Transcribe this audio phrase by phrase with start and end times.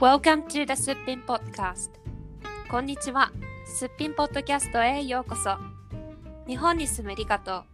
[0.00, 1.90] Welcome to the すっぴん Podcast
[2.70, 3.30] こんにちは
[3.64, 5.56] すっぴんポッドキャストへようこそ
[6.46, 7.64] 日本に住むリカと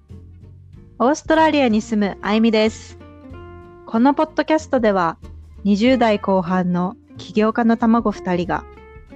[1.03, 2.99] オーストラリアに住むあいみです。
[3.87, 5.17] このポッドキャストでは、
[5.65, 8.65] 20代後半の起業家の卵2人が、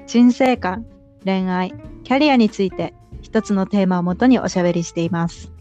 [0.07, 0.87] 人生観、
[1.27, 1.75] 恋愛、
[2.05, 5.53] キャリアについて一つのテーマをもとにおしゃべりしています。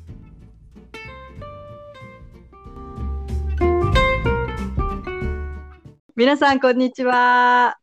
[6.16, 7.80] 皆さん、こんにちは。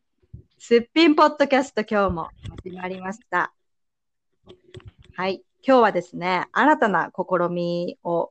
[0.57, 2.29] すっぴんポッドキャスト今日も
[2.63, 3.53] 始まりました。
[5.17, 5.43] はい。
[5.67, 8.31] 今日はですね、新たな試みを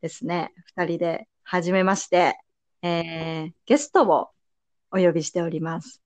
[0.00, 2.38] ですね、二人で始めまして、
[2.80, 4.30] えー、ゲストを
[4.90, 6.00] お呼びしております。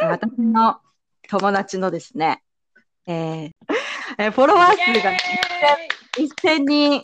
[0.00, 0.80] 私の
[1.28, 2.42] 友達のですね、
[3.06, 3.50] えー
[4.16, 5.18] えーフォロワー数がね
[6.16, 7.02] 1000人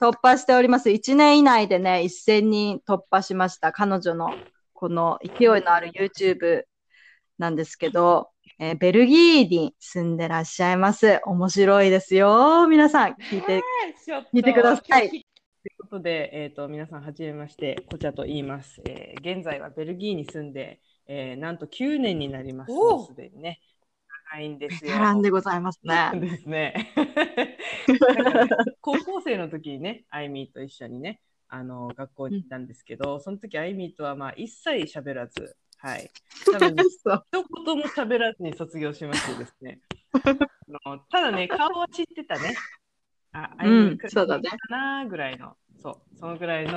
[0.00, 0.88] 突破しております。
[0.88, 3.70] 1年以内でね、1000人突破しました。
[3.70, 4.34] 彼女の
[4.82, 6.64] この勢いのある YouTube
[7.38, 11.20] なんですけど、えーベルギーに住んでらっしゃいます。
[11.24, 12.66] 面白いですよ。
[12.66, 13.60] 皆さん、聞いて。
[14.34, 15.22] 聞いてくださいという
[15.78, 22.72] ことで、えー、と皆さん、はじめまして、こちらと言います、えー現在はベルギーに住んで、えーなんと9年になります。
[23.06, 23.60] すでにね。
[24.32, 24.96] 長いんですよ。
[24.96, 26.10] 絡んでございますね。
[26.14, 26.92] ですね。
[28.82, 31.20] 高校生の時にね、アイミーと一緒にね、
[31.54, 36.10] あの学校に行ったんですけど、その時アイミーとはまあ一切喋らず、はい。
[36.50, 37.24] 多分一
[37.66, 39.80] 言も喋らずに卒業しましてですね。
[40.84, 42.54] あのただね、顔は知ってたね。
[43.32, 46.72] あ、あいみうんくらいそうだねかなぐらいの、そう、そのぐらいの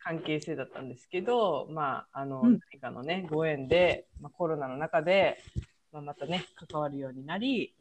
[0.00, 5.38] 関係性だったんですけど、まあ、あの、うん何かのね、ご縁で、まあ、コロナの中で、
[5.92, 7.76] まあ、またね、関わるようになり、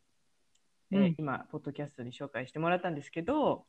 [0.92, 3.66] えーうん今、ポッドキャストに紹介してもらったんですけど、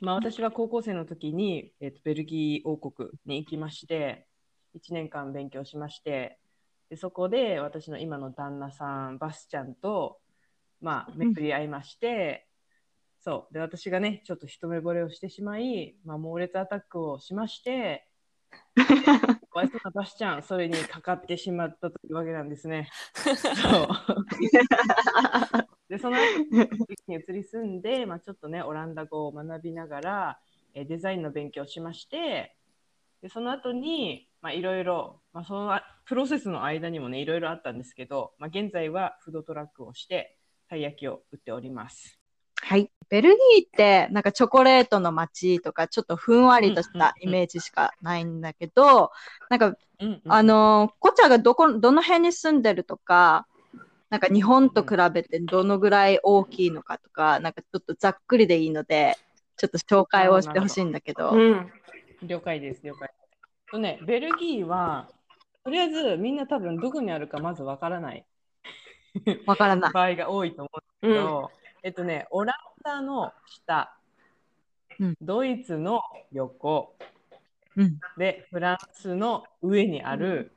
[0.00, 4.26] まあ、私は高校生の時に、えーとベルギー王国に行きまして、
[4.74, 6.38] 1年間勉強しまして、
[6.88, 10.20] でそこで私の今の旦那さん、バスちゃんと、
[10.80, 12.48] まあ、巡り合いまして、
[13.20, 13.54] そう。
[13.54, 18.08] で、私がね、ちょっと一目惚れをしてしまい、まあ、猛烈アタックをしまして、
[18.76, 22.88] かわいそうなバスちゃん、それにかかってしまったというわけなんですね。
[23.14, 23.88] そう。
[25.90, 26.22] で、その後、
[27.08, 30.40] に移り住んで、まあ、ちょっとね、オランダ語を学びながら、
[30.72, 32.54] えーデザインの勉強をしまして、
[33.22, 42.20] でその後に、まあ、いろいろ、まあ、そのプロセスの間にもね、いろいろあったんですけど、まあ、現在はフードトラックをして、たい焼きを売っております。
[42.62, 42.92] はい。
[43.08, 49.10] ベルギーって、なんかチョコレートの街とか、ちょっとふんわりとしたイメージしかないんだけど、
[49.48, 53.48] なんか、うんうんあのー、コチャがどこ、どの辺に住んでるとか、
[54.10, 59.16] なんか日本と比べてどのぐらい大きいのかとか、なんかちょっとざっくりでいいので、
[59.56, 61.32] ちょっと紹介をしてほしいんだけど。
[61.32, 61.70] ん
[62.22, 63.08] 了解です、了解。
[63.70, 65.08] とね、ベルギーは、
[65.62, 68.24] とりあえずみんな多分どこにあるかまずわからない
[69.46, 69.92] わからない。
[69.92, 71.50] 場合が多いと思うんですけど、
[71.84, 73.96] えっとね、オランダの下、
[74.98, 76.96] うんドイツの横、
[77.76, 78.00] うん。
[78.18, 80.52] で、フランスの上にある、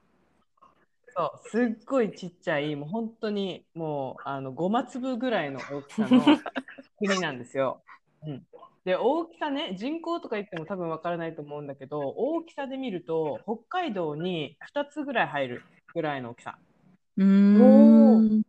[1.15, 6.23] そう、すっごいちっちゃい、もう本当にもうあの5マ粒ぐらいの大きさの
[6.97, 7.83] 国なんですよ。
[8.25, 8.47] うん、
[8.83, 15.63] で、大きさね、人口とか言っても多分わからないと思うんだけど、大きさで見ると、北海道に2つぐらい入る
[15.93, 16.57] ぐらいの大きさ。
[17.17, 17.23] うー
[18.21, 18.41] ん。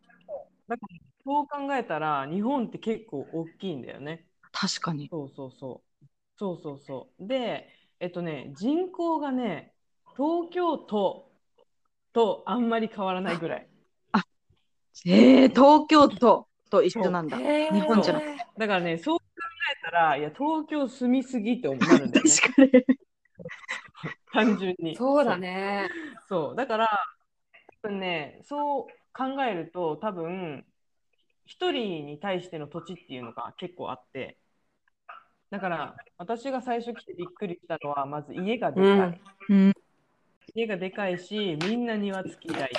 [0.66, 4.26] だから、そう考えたら、日本って結構大きいんだよね。
[4.52, 5.08] 確かに。
[5.10, 6.06] そうそうそう。
[6.36, 7.26] そうそうそう。
[7.26, 7.68] で、
[8.00, 9.72] えっとね、人口がね、
[10.16, 11.33] 東京都
[12.14, 13.68] とあんまり変わらないぐらい。
[15.06, 17.36] えー、東京都と一緒なんだ。
[17.36, 18.24] 日日本じゃなく
[18.56, 19.24] だからね、そう考
[19.78, 22.30] えたら、いや、東京住みすぎって思なるんだよね。
[22.40, 22.70] 確かに。
[24.32, 24.96] 単純に。
[24.96, 25.90] そうだね
[26.28, 26.56] そう。
[26.56, 26.88] だから、
[27.82, 30.64] 多分ね、そう考えると、多分、
[31.44, 34.38] 一人に対しての土地っていうのが結構あって、
[35.50, 39.20] だから、私が最初来てびっくりしたのは、まず家がでかい。
[39.48, 39.72] うんうん。
[40.54, 42.70] 家がでかいし、みんな庭付き台。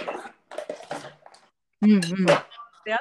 [1.82, 2.00] うんうん。
[2.00, 2.34] で、
[2.94, 3.00] あ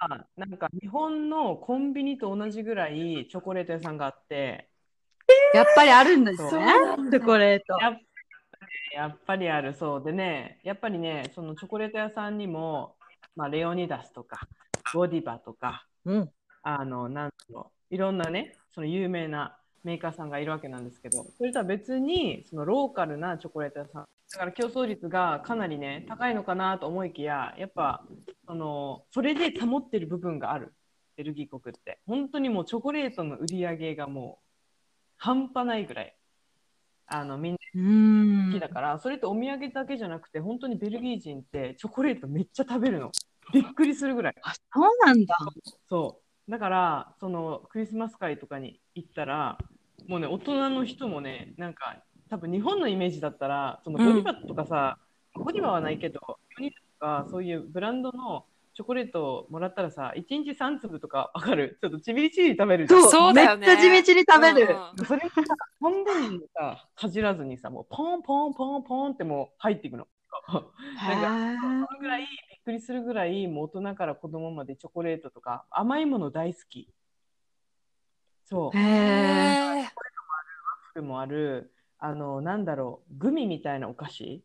[0.00, 4.68] とは、なんか日本のコンビニと同じぐらいチョコレート屋さんがあって、
[5.54, 6.66] やっぱりあるんですそうね。
[7.10, 7.78] チョコレート。
[7.80, 7.98] やっ
[8.96, 12.96] やっぱりあるそうでね、やっぱりね、そのチョコレート屋さんにも、
[13.36, 14.48] まあ、レオニダスとか、
[14.94, 16.30] ゴディバとか、うん。
[16.62, 28.04] あの、なんだろう、いろんなね、その有名なメーカーさんがいるわけなんですけど、それとは別に、そのローカルなチョコレート屋さん、だから競争率がかなりね、高いのかなと思いきや、やっぱ、
[28.46, 30.74] その、それで保ってる部分がある、
[31.16, 32.00] ベルギー国って。
[32.06, 34.46] 本当にもうチョコレートの売り上げがもう、
[35.16, 36.16] 半端ないぐらい。
[37.08, 43.12] あのみんなうん好きだから、それとお土産だけじゃなくて本当にベルギー人ってチョコレートめっちゃ食べるの
[43.52, 45.36] びっくりするぐらいあ、そうなんだ。
[45.88, 49.58] そうだからそのクリスマス会とかに行ったら
[50.08, 51.96] もうね大人の人もねなんか
[52.28, 54.98] 多分日本のイメージだったらそのゴディバとかさ、
[55.34, 56.70] ゴディバはないけどゴディ
[57.00, 58.44] バとかそういうブランドの
[58.74, 61.78] チョコレートをもらったらさ1日3粒とかわかる？
[61.80, 64.76] ちょっとちびりちびり食べるじゃんそうそうだよねめっちゃ地道に食べる。
[64.98, 65.42] うんそれがさ
[65.80, 70.06] 半分にさかじらずにさもうポンポンポンポンってもう入っていくの。
[70.48, 72.28] なんかそのぐらいびっ
[72.64, 76.90] くりするぐらいもう大人から子供までチョコレートとか甘いもの大好き。
[78.44, 78.78] そう。
[78.78, 79.88] へへ
[80.96, 81.00] え。
[81.00, 84.44] もあるあのなんだろうグミみたいなお菓子？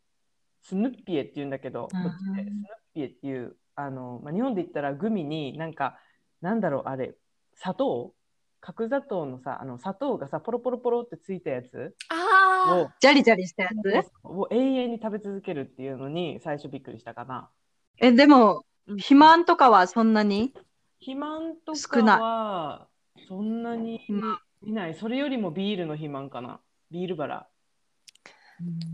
[0.62, 5.98] スヌッピエって言うんだけど、こっちでスヌッピエっていうあの、まあ、日本で言ったらグミになんか
[6.40, 7.14] なんだろうあれ
[7.56, 8.14] 砂糖？
[8.60, 11.96] 角砂糖のさあの砂糖がさポロポロポロってついたやつ？
[12.10, 14.10] あをジャリジャリしたやつ？
[14.22, 17.50] を永遠に食べ続けるっていうのに最初びっくりしたかな。
[17.98, 18.96] え、でも、うん。
[18.98, 20.54] 肥満とかはそんなに？
[21.00, 22.20] 肥満とか少ない。
[22.20, 22.86] は
[23.28, 24.94] そんなにうんいない。
[24.94, 26.60] それよりもビールの肥満かな。
[26.92, 27.46] ビールバラ。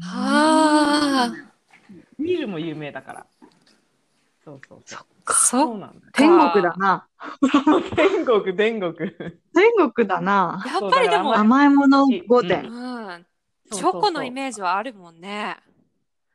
[0.02, 0.06] あ。
[0.06, 1.32] はあ。
[2.18, 3.26] ビールも有名だから。
[4.44, 5.06] そうそうそう。
[5.26, 6.12] そそうなんだよ。
[6.12, 7.08] 天国だな。
[7.96, 8.94] 天国、天国。
[8.94, 10.64] 天国だな。
[10.64, 12.70] やっぱりでも、甘いもの御う殿。
[12.70, 13.26] うん、
[13.70, 15.56] チそうそうそうョコのイメージはあるもんね。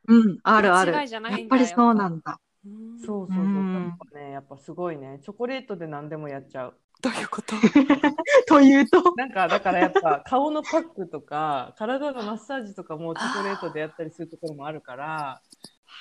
[0.06, 0.94] うん、あるある。
[0.94, 2.38] 間やっぱりそうなんだ。
[2.66, 3.44] うんそうそうそう。
[3.44, 5.18] うんやっぱね、やっぱすごいね。
[5.22, 6.74] チョコレートで何でもやっちゃう。
[7.04, 7.54] どういうこと？
[8.48, 15.42] というと、なんかだからやっぱ顔のパックとか体のマッサージとかもチョコレートでやったりするところもあるから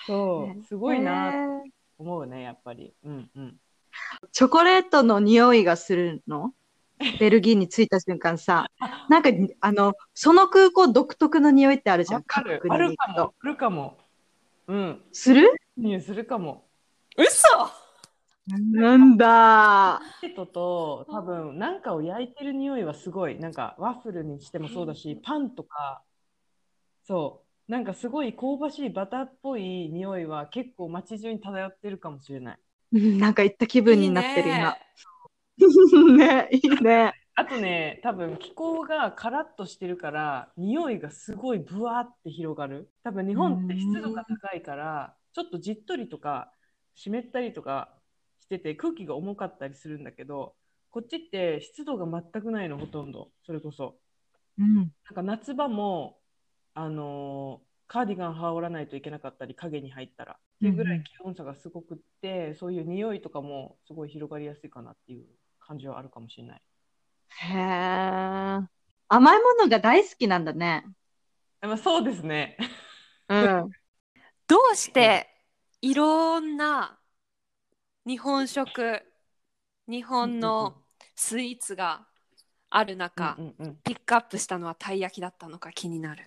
[0.07, 1.59] そうすごいなとへー
[1.99, 2.93] 思うねやっぱり。
[3.03, 3.57] うんうん。
[4.31, 6.53] チョコレートの匂いがするの？
[7.19, 8.67] ベルギーに着いた瞬間さ、
[9.09, 9.29] なんか
[9.59, 12.61] あのその空港独特の匂いってあるじゃん、わかる。
[12.69, 12.95] ある。
[12.95, 13.97] かもあるかも。
[14.67, 15.01] うん。
[15.11, 15.51] する？
[15.75, 16.65] 匂いするかも。
[17.17, 17.45] 嘘
[18.47, 20.01] なんだ。
[20.21, 26.01] チョコレートと多分なんかを焼いてる匂いはすごいなんかワッフルにしてもそうだしパンとか
[27.05, 32.59] そうなんかすごい香ばしいバターっぽい匂いは結構街中に漂ってるかもしれない
[32.93, 34.79] うんなんか行った気分になってる今ね。
[36.17, 37.13] ね、いいね。
[37.35, 42.91] あとね、多分気候がカラッとしてるから、匂いがすごいブワーって広がる。
[43.03, 46.51] 多分日本って湿度が高いから、ちょっとじっとりとか
[46.95, 47.95] 湿ったりとか
[48.43, 50.55] してて空気が重かったりするんだけど、
[50.91, 53.31] こっちって湿度が全くないの、ほとんど。
[53.45, 53.97] それこそ。
[54.59, 54.75] うん。
[54.75, 56.19] なんか夏場も、
[56.73, 60.33] あのーカーディガン羽織らないといけなかったり、影に入ったら。
[60.33, 65.25] っていうぐらい気温差がすごくって、そういう匂いとかもすごい広がりやすいかなっていう
[65.59, 66.61] 感じはあるかもしれない。
[67.27, 68.67] へえ。
[69.09, 70.85] 甘いものが大好きなんだね。
[71.61, 72.57] まあ、そうですね。
[73.29, 73.69] うん。
[74.47, 75.27] どうして
[75.81, 76.99] いろんな
[78.05, 79.01] 日本食、
[79.87, 80.73] 日本の
[81.15, 82.05] スイーツが
[82.69, 83.77] ある中、うんうんうん。
[83.83, 86.23] ピックアップしたのはたい焼きだったのか気になる。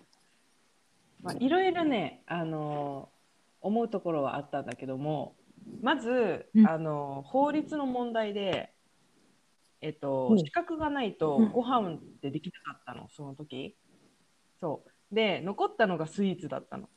[1.23, 3.17] まあ、いろいろね、あのー
[3.63, 5.35] 思うところはあったんだけども
[5.83, 6.67] まず、うん。
[6.67, 8.73] あのー法律の問題で、
[9.81, 10.39] えっとうん。
[10.39, 11.53] 資格がないとうん。
[11.53, 13.77] ご飯ってできなかったの、その時。
[14.61, 15.15] そう。
[15.15, 16.89] で残ったのがスイーツだったの。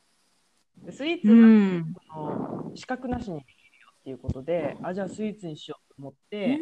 [0.86, 1.94] でスイーツうは、ん。
[2.14, 3.59] その資格なしにでき
[4.10, 6.60] っていうことであじゃあスイーツにしようと思って、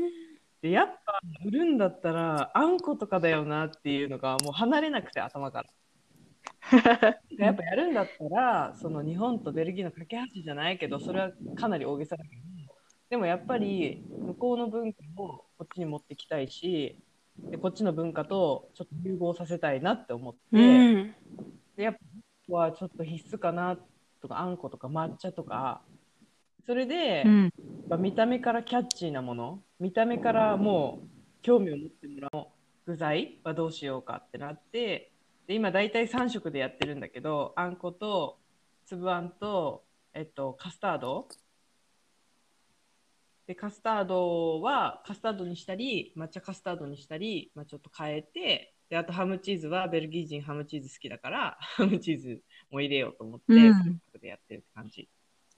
[0.62, 5.70] でやっぱ売るんだったらあんことかだよなっていうのがもう離れなくて頭から。
[7.38, 12.42] で やっぱやるんだったらその日本とベルギーの架け橋じゃないけどそれはかなり大げさだけど
[13.10, 17.02] でもやっぱり向こうの文化をこっちに持ってきたいし
[17.38, 21.16] でこっちの文化とちょっと融合させたいなって思って、うん。
[21.78, 22.00] でやっぱ
[22.50, 23.78] はちょっと必須かな
[24.22, 25.82] とかあんことか抹茶とか
[26.68, 27.50] それで、うん。
[27.90, 31.08] まあ見た目からキャッチーなもの見た目からもう
[31.42, 32.48] 興味を持ってもらおう
[32.86, 35.14] 具材はどうしようかってなって
[35.48, 38.38] で今大体3色でやってるんだけどあんこと
[38.86, 41.28] 粒あんと、えっと、カスタード。
[43.46, 53.58] でカスタードはカスタードにしたり抹茶カスタードにしたり、まあ、ちょっと変えてであとハムチーズはベルギー人ハムチーズ好きだからハムチーズも入れようと思って、うん。
[53.58, 53.74] 3
[54.12, 55.08] 色でやってるって感じ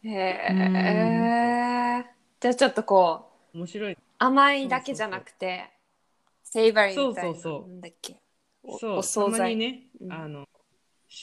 [0.03, 2.05] へえ。
[2.39, 5.69] じゃあちょっとこう面白い甘いだけじゃなくて、
[6.43, 7.33] セイバリーみたいな。
[7.33, 8.21] そうそうそうなんだっけ？
[8.63, 9.55] おそう、お惣菜。
[9.55, 10.47] にね、うんあの、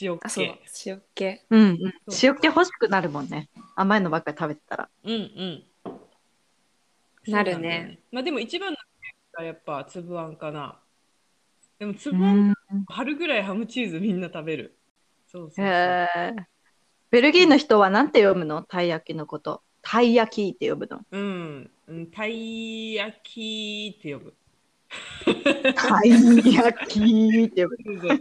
[0.01, 1.41] 塩あ、そう気。、塩気。
[1.49, 1.77] うんうん。
[2.09, 3.49] そう塩気欲しくなるもんね。
[3.75, 4.89] 甘いのばっかり食べてたら。
[5.03, 5.63] うんうん。
[7.27, 8.77] なるねそうなんだよまあでも一番の
[9.33, 10.79] がやっぱ粒あんかな。
[11.79, 12.53] でもう粒あん
[12.87, 14.77] 春ぐらいハムチーズみんな食べる。
[15.27, 15.65] そうそうそう。
[15.65, 15.67] へ
[16.15, 16.35] え。
[17.09, 18.63] ベルギーの人はなんて読むの？
[18.63, 19.61] たい焼きのこと。
[19.81, 20.99] たい焼きって呼ぶの。
[21.11, 24.33] うん、うん、たい焼きって呼ぶ。
[25.73, 28.19] たい焼きって呼ぶ。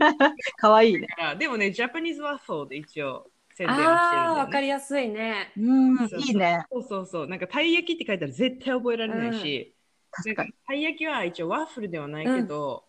[0.56, 1.08] かわいいね。
[1.38, 4.34] でもね、ジャパニーズワッフルで一応宣伝をしてるんああ。
[4.34, 5.52] わかりやすいね。
[5.56, 6.64] うんいいね。
[6.70, 7.26] そうそうそう。
[7.26, 9.74] なんかたい焼きって書いたら絶対覚えられないし、
[10.12, 10.52] 確かに。
[10.66, 12.84] たい焼きは一応ワッフルではないけど、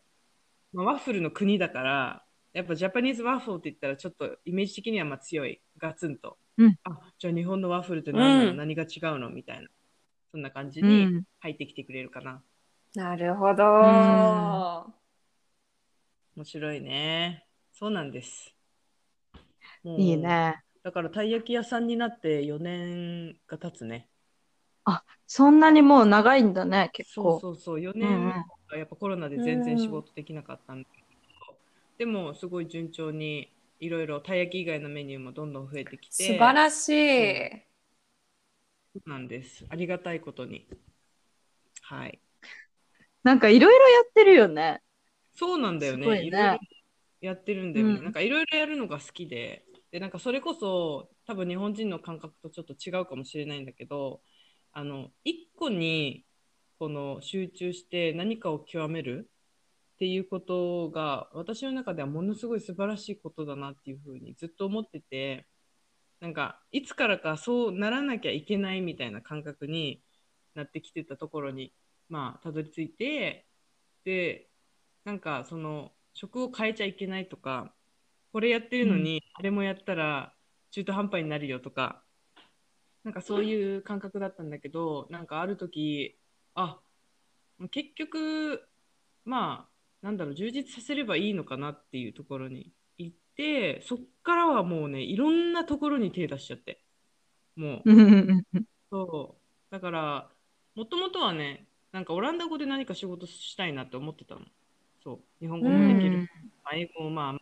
[0.73, 2.23] まあ、ワッフルの国だから、
[2.53, 6.38] やっぱジャパニーズワッフルって言ったらちょっとイメージ的にはまあ強い、ガツンと。
[6.57, 9.29] うんあじゃあ日本のワッフルって何なの、うん何が違うの？
[9.29, 9.67] みたいな。
[10.31, 11.24] そんな感じうにん。
[11.39, 12.41] 入ってきてくれるかな。
[12.96, 13.63] なるほど。
[16.36, 17.46] 面白いね。
[17.74, 18.55] そうなんです。
[19.98, 20.17] いい。
[20.17, 20.60] ね。
[20.84, 24.07] だからたい焼き屋さんになって4年が経つね。
[25.27, 27.39] そんなにもう長いんだね、結そう構。
[27.39, 31.01] そうそう、4うん年うんやっぱコロナで全然仕事できなかったんだけ
[31.50, 31.57] ど、
[31.98, 37.67] でもすごい順調にいろいろたい焼き以外のメニューもどんどん増えてきて、素晴らしい。
[38.93, 39.65] そうなんです。
[39.69, 40.67] ありがたいことに。
[41.81, 42.19] はい。
[43.24, 44.81] なんかいろいろやってるよね。
[45.36, 46.05] そうなんだよね。
[46.05, 46.60] いねいろいろ
[47.22, 47.93] やってるんだよね。
[47.98, 54.22] うんなんかいろいろやるのが好きで、で、なんかそれこそ多分日本人の感覚とちょっと違うかもしれないんだけど、
[54.72, 56.25] あの、一個に
[56.79, 59.29] この集中して何かを極める
[59.97, 65.47] っていうことが私の中ではものすごい素晴らしいことだなっていうふうにずっと思ってて、
[66.19, 70.03] なんかいつからかそうならなきゃいけないみたいな感覚に
[70.53, 71.73] なってきてたところに、
[72.09, 73.47] まあ、たどり着いて、
[74.05, 74.49] で、
[75.03, 77.73] なんかその職を変えちゃいけないとか、
[78.33, 80.31] これやってるのに、あれもやったら
[80.69, 82.03] 中途半端になるよとか、
[83.03, 86.19] なんかそういう感覚だったんだけど、なんかある時、
[86.53, 86.79] あ、
[87.71, 88.61] 結局、
[89.25, 96.83] まあ、なんだろう、充実させればいいのかなっていうところに行って、そっからはもうね、いろんなところに手出しちゃって、
[97.55, 97.89] もう、
[98.91, 99.71] そう。
[99.71, 100.29] だから、
[100.75, 104.41] もともとはね、なんかオランダ語で何か仕事したいなって思ってたの。
[105.03, 105.19] そう。
[105.39, 106.29] 日本語もできる。
[106.63, 107.39] まあ英語もまあ、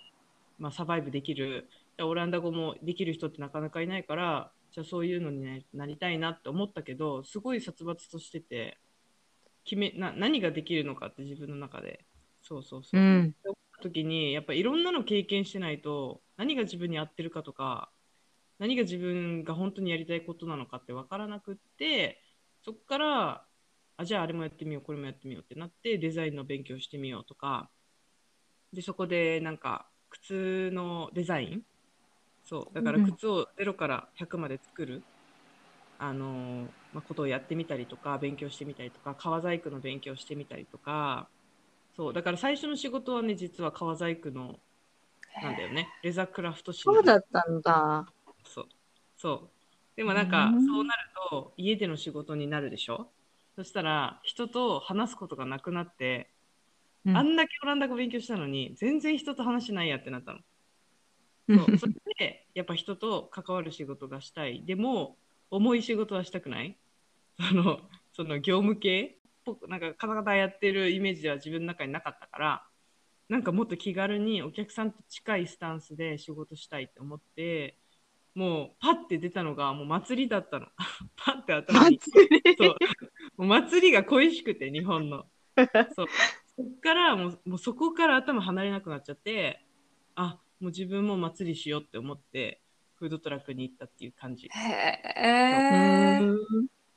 [0.57, 1.69] まあ、サバイブできる。
[1.97, 8.77] でオランダ語もできる人ってなかなかいないから、じゃあそういうのに、ね、なりたいなって思ったけど、すごい殺伐としてて、
[9.63, 12.05] 決めな何ができるのかって自分の中で。
[12.47, 12.99] そうそうそう。
[12.99, 17.91] うんって思った時に、やっぱいろんなの経験してないと、何が自分に合ってるかとか、
[18.59, 22.21] 何が自分が本当にやりたいことなのかって分からなくって、
[22.63, 23.47] そこから、
[23.97, 27.71] あ、じゃああれもやってみよう、これもやってみようってなって、デザインの勉強してみようとか、
[28.73, 31.63] で、そこでなんか、靴のデザイン
[32.43, 35.07] そう、だからうん靴を0から100まで作る、
[35.97, 41.31] あのーまあ、ことをやってみたりとか、勉強してみたりとか、革細工の勉強してみたりとか、
[41.95, 44.59] そう、だから最初の仕事はね、実は革細工の、
[45.41, 48.05] なんだよね、レザークラフト師そうだったんだ。
[48.43, 48.65] そう。
[49.17, 49.49] そう。
[49.95, 50.99] でもなんか、うんそうなる
[51.29, 53.09] と、家での仕事になるでしょ？
[53.55, 56.31] そしたら、人と話すことがなくなって、
[57.05, 60.39] うんあんだけオランダ語勉強したのに、全然人と話しないやってなったの。
[61.47, 64.65] そうそれで、やっぱ人と関わる仕事がしたい。
[64.65, 65.15] でも、
[65.51, 66.77] 重い仕事はしたくない
[67.39, 67.79] その、
[68.13, 72.67] その業務系ぽなんか、カタカタやってるイメージでは自分の中になかったから、
[73.29, 77.77] なんかもっと気軽にお客さんと近いスタンスで仕事したいって思って、
[78.35, 80.67] もうパッて出たのがもう祭りだったの。
[81.15, 81.99] パッて頭に。
[82.57, 82.75] そう。
[83.37, 85.25] もう祭りが恋しくて、日本の。
[85.95, 86.07] そう。
[86.57, 89.65] そっからもう、もうそこから頭離れなくなっちゃって、
[90.15, 92.61] あ、もう自分も祭りしようって思って、
[92.95, 94.47] フードトラックに行ったっていう感じ。
[94.47, 94.49] へ
[95.17, 96.19] え。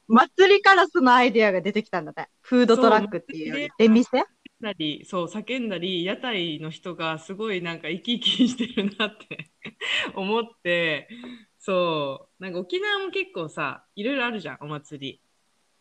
[0.08, 2.28] 祭りからそのアイデアが出てきたんだね。
[2.40, 3.68] フードトラックっていう。
[3.78, 4.24] 出店？
[4.60, 9.52] なり、そう、叫んだり、屋台の人がすごいなんか生き生きしてるなって。
[10.16, 11.08] 思って、
[11.58, 15.22] そう、なんか沖縄も結構さ、いろいろあるじゃん、お祭り。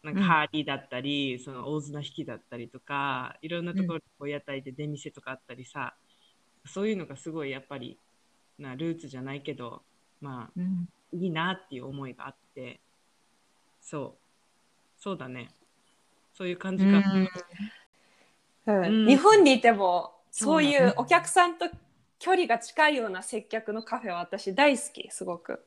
[0.04, 5.96] なんかうんハーリーだったり、その大綱引きだったりとか、いろんなところでこう屋台で出店とかあったりさ、
[6.66, 8.00] そういうのがすごいやっぱり、
[8.60, 9.84] なルーツじゃないけど、
[10.22, 10.88] まあ、うん。
[11.14, 12.82] いいなっていう思いがあって、
[13.90, 15.48] そう、そうだね。
[16.34, 16.92] そういう感じか。
[18.68, 18.84] うん。
[18.84, 19.08] うん。
[19.08, 21.70] 日本にいてもそういそうお客さんと
[22.20, 25.64] 距離が近いような接客のカフェは私大好きすごく。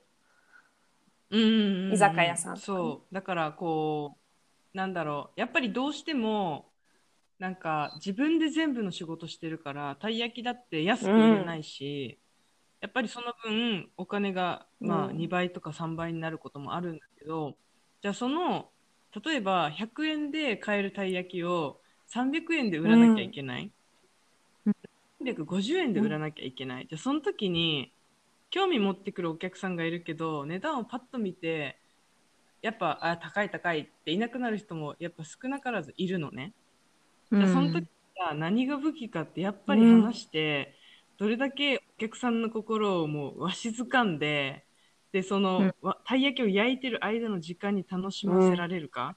[1.31, 3.15] うんうんうん居酒屋さんそう。
[3.15, 4.19] だからこ
[4.75, 5.41] うなんだろう。
[5.41, 6.67] やっぱりどうしても
[7.39, 12.21] なんか自分で全部の仕事してるからたい焼きだって安く売れないし、
[12.83, 15.17] やっぱりその分お金がまあうん。
[15.17, 17.57] 2倍とか3倍になることもあるんだけど、
[18.03, 18.71] じゃあその
[19.25, 21.81] 例えば100円で買えるたい焼きを
[22.13, 23.71] 300円で売らなきゃいけない。
[25.23, 26.87] で350円で売らなきゃいけない。
[26.89, 27.93] じゃあその時に
[28.51, 31.79] 興味持ってくるお客さんがいるけど値段をパッと見て
[32.63, 36.53] やっぱあ高い高いっていなくなる人もやっぱ少なからずいるのね。
[37.31, 40.75] じゃあその時は何が武器かってやっぱり話して、
[41.17, 44.65] どれだけお客さんの心をもうわしづかんで
[45.13, 49.17] でその、うんわたい焼きを焼いてる間の時間に楽しませられるか、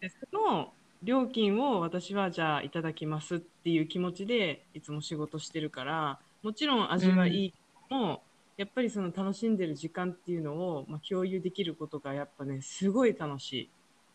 [0.00, 0.72] でその
[1.02, 7.58] 料金を私はじゃあいただきますっていう気持ちでいつも仕事してるからもちろん味はいいけ
[7.90, 8.22] ども、
[8.56, 13.70] やっぱりその楽しんでる時間っていうのを、まあ、共有できることがやっぱねすごい楽しい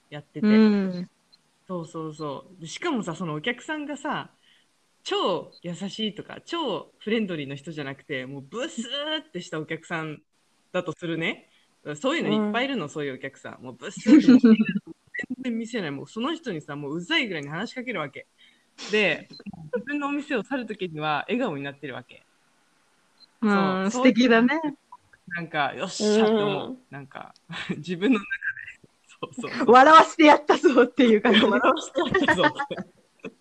[0.10, 0.48] やってて。
[0.48, 1.10] うん。
[1.68, 4.30] そうそうそうでしかもさそのお客さんがさ
[5.04, 10.20] 超優しいとか超フレンドリーな人じゃなくてもうブスーってしたお客さん
[10.76, 11.50] だとするね。
[11.96, 13.64] そういうのいっぱいいるの、そういうお客さん。
[13.64, 14.56] もうブスーってもう全
[15.44, 15.92] 然見せない。
[15.92, 18.28] もうその人にさもううざいぐらいに話しかけるわけ。
[18.92, 19.30] で
[19.74, 22.26] 自分のお店を去る時には笑顔になってるわけ。
[23.42, 24.04] うん、素そう。
[24.04, 24.60] 敵だね。
[25.28, 26.78] なんかよっしゃって思う、うん。
[26.90, 27.34] なんか
[27.78, 28.26] 自分の中
[29.32, 29.40] で。
[29.42, 29.72] そうそう。
[29.72, 31.40] 笑わせてやったぞっていう感じ。
[31.40, 32.44] 笑わしてやったぞ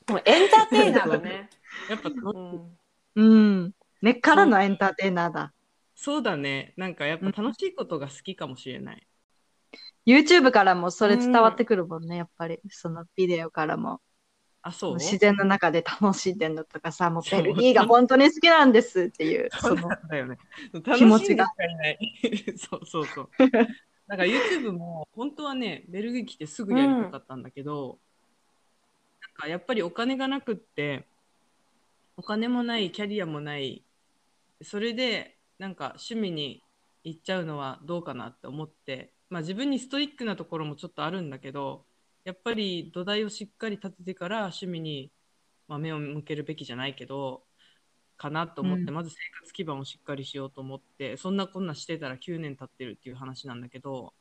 [0.09, 1.51] もうエンターテイナーだね。
[1.91, 2.11] やっぱ
[3.17, 3.73] うん。
[4.03, 5.53] 根っからのエンターテイナーだ。
[5.95, 6.75] そうだね。
[6.77, 9.07] なんかやっぱ楽しいことが好きかもしれない。
[10.07, 12.61] YouTube からもそれ伝わってくるもんね、やっぱり。
[12.69, 14.01] そのビデオからも。
[14.61, 14.95] あ、そう？
[14.97, 19.89] 自然の中で楽しんでんのとかさ、もうベルギーが本当に好きなんですっていう、 その。
[20.97, 21.47] 気持ちが。
[22.57, 23.29] そうそうそう。
[24.07, 27.99] だから YouTube も本当はね、ベルギー来てすぐやりたかったんだけど、
[29.23, 31.07] なんかやっぱりお金がなくって、
[32.17, 33.83] お金もない、キャリアもない、
[34.63, 36.63] それでなんか趣味に
[37.05, 41.85] 行っちゃうのはどうかなって思って、まあ自分にストイックなところもちょっとあるんだけど、
[42.25, 45.13] やっぱり土台をしっかり立ててから趣味に、
[45.69, 47.45] まあ、目を向けるべきじゃないけど、
[48.17, 48.95] かなと思って、うん。
[48.95, 54.13] まず生活基盤をしっかりしようと思ってそんなこんなしてたら9年経ってるっていう話なんだけど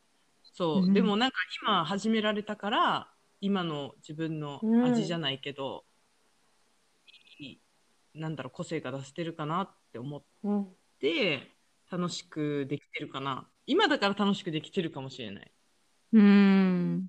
[0.43, 3.07] そう、うんでもなんか今始められたから
[3.41, 5.84] 今の自分の味じゃないけど、
[7.39, 7.60] いい
[8.13, 10.67] なんだろう個性が出せてるかなって思っうん
[11.03, 11.51] て
[11.91, 15.51] 楽しくできてるかな今だから楽しくできてるかもしれない。
[16.13, 17.07] うん。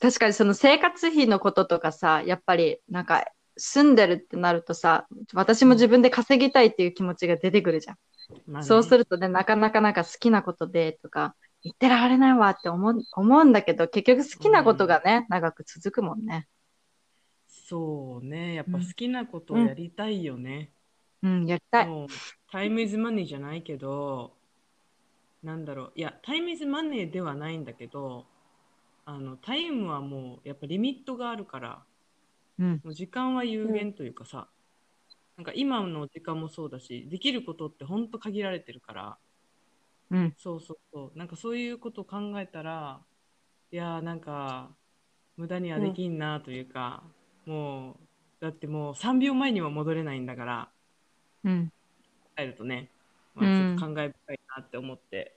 [0.00, 3.24] 確かにその生活費のこととかさ、やっぱりなんか
[3.56, 7.96] 住んでるってなるとさ、私も自分で稼ぎたいっていう気持ちが出てくるじゃん。
[8.46, 16.48] まあねそうするとね、なかなかなんか好きなことでとか、言ってられないわって思う思うんだけど、結局好きなことがね、長く続くもんね。
[17.48, 20.72] そうねやっぱ好きなことをやりたいよね。
[21.22, 21.88] うん、やりたい。
[22.50, 24.34] タイムイズマネーじゃないけど、
[25.42, 28.26] なんだろう、いや、タイムイズマネーではないんだけど、
[29.04, 31.82] あのタイムはもうやっぱリミットがあるから、
[32.58, 32.80] うん。
[32.84, 34.48] もう時間は有限というかさ、
[35.36, 39.18] なんか今の時間もそうだし、できることって本当限られてるから、
[40.10, 40.34] うん。
[40.36, 43.00] そうそうそう、なんかそういうことを考えたら、
[43.72, 44.70] いやーなんか
[45.36, 47.02] 無駄にはできんなというか、
[47.46, 47.96] もう、
[48.40, 50.70] だってもう3秒前には戻れないんだから、
[51.44, 51.70] うん。
[52.36, 52.90] えるとね、
[53.34, 55.36] まあ、ちょっと感慨深いなって思って、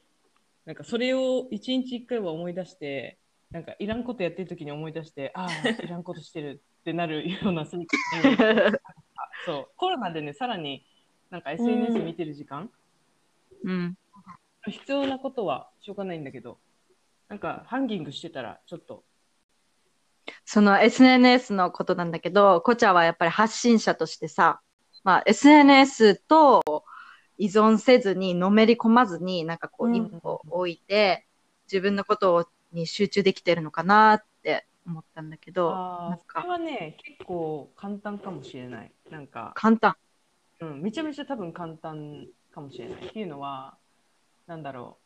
[0.65, 3.19] なんかそれを一日一回は思い出して、
[3.51, 7.65] なんかいらんことやってる時に思い出して、ああ、いらんことしてるってなるような
[9.45, 10.85] そう、コロナでね、さらに
[11.29, 12.71] なんか SNS 見てる時間、
[13.63, 13.95] うん。
[14.67, 16.59] 必要なことはしょうがないんだけど、
[17.29, 19.03] なんかハンギングしてたらちょっと、
[20.43, 24.61] その SNS のことなんだけど、コチャはやっぱり発信者としてさ、
[25.05, 26.63] まあ SNS と
[27.37, 31.27] 依存せずに、のめり込まずに、なんかこううん一歩置いて、
[31.71, 38.91] 自分のことに集中できてるのかなって思ったんだけど、ああ、そなんかれはね、結構簡単かもしれない。
[39.11, 39.95] なんか、簡単。
[40.59, 43.05] うん、めちゃめちゃ多分簡単かもしれない。
[43.05, 43.77] っていうのは、
[44.47, 44.97] なんだろ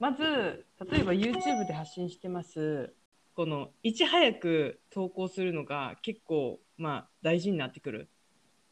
[0.00, 0.02] う。
[0.02, 2.92] まず、例えば YouTube で発信してます。
[3.36, 8.08] この、いち早く投稿するのが結構、まあ、大事になってくる。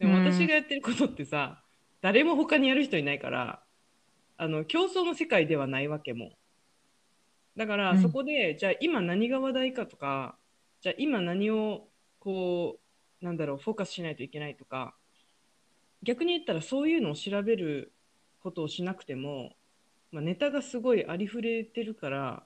[0.02, 0.24] でもうん。
[0.24, 1.62] 私がやってることってさ、
[2.00, 3.62] 誰も他にやる人いないから、
[4.36, 6.32] あの、競争の世界ではないわけも。
[7.56, 8.02] だから、うん。
[8.02, 10.36] そこで、じゃあ今何が話題かとか、
[10.80, 11.88] じゃあ今何を、
[12.18, 12.80] こ
[13.20, 14.96] う、なんだろう、フォーカスしないといけないとか、
[16.02, 17.92] 逆に言ったらそういうのを調べる
[18.40, 19.52] ことをしなくても、
[20.10, 22.42] まあ、ネタがすごいありふれてるから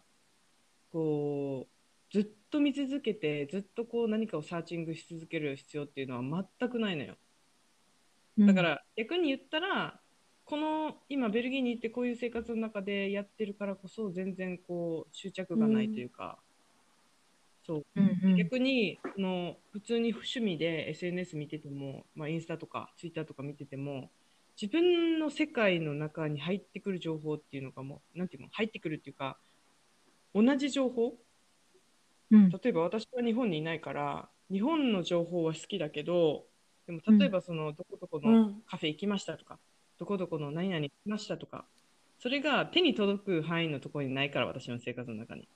[0.93, 7.17] こうずっと見続けてずっとこう何かをサーチングし続ける必要っていうのは全くないのよ
[8.39, 10.01] だから逆に言ったら
[10.45, 16.39] この今ベルギーに行ってこういう生活の中でやってるからこそ全然こう執着がないというか、
[17.67, 17.87] そう。
[17.97, 18.37] うんうん。
[18.37, 24.11] 逆にその普通に趣味で SNS 見てても、まあ、インスタとかツイッターとか見てても
[24.61, 29.39] 自分の世界の中に入ってくる情報っていうのがもうなんていうの入ってくるっていうか
[30.35, 31.15] 同じ情報？
[32.31, 32.51] うん。
[32.51, 36.45] 例えば私は日本にいないから日本の情報は好きだけど
[36.87, 38.63] でも例えばそのどこどこのうん。
[38.69, 39.59] カフェ行きましたとか、
[39.99, 41.65] どこどこの何々行きましたとか
[42.19, 45.49] それが手に届く範囲のところにないから私の生活の中に。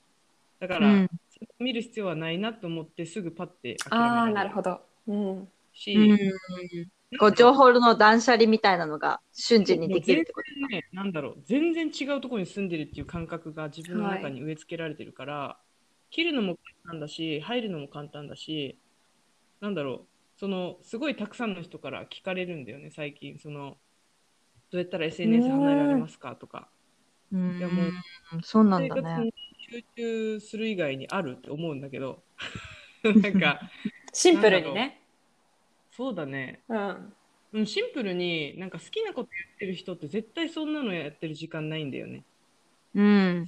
[0.61, 1.11] だから、うん。
[1.31, 4.81] それを見る必要はないなと思ってすぐパッて諦めああ、なるほど。
[5.07, 5.49] うん。
[5.73, 7.19] し、うん。
[7.19, 10.69] こう情報報の断捨離みたいなのが瞬時にできるってこと。
[10.69, 11.43] ね、なんだろう。
[11.47, 15.59] 全然違うところに住んでるっていう感覚が自分の中に植え付けられてるから、
[16.11, 18.79] 切るのも簡単だし入るのも簡単だし
[19.61, 20.10] なんだろう
[20.41, 23.39] そのすごいたくさんの人から聞かれるんだよね最近。
[23.39, 23.77] その
[24.71, 26.71] どうやったら SNS 離れられますかとか。
[27.31, 27.59] うん。
[27.59, 27.93] いやもう
[28.43, 29.25] そうなんだ生活ね。
[29.27, 29.35] に
[29.71, 32.23] 集中する以外にあるって思うんだけど。
[33.05, 33.61] なんか
[34.15, 35.03] シンプルにね。
[35.91, 36.63] そうだね。
[36.69, 37.13] うん。
[37.53, 42.25] うんシンプルになんか好きなことやってる人って絶対そんなのやってる時間ないんだよね。
[42.95, 43.47] うん。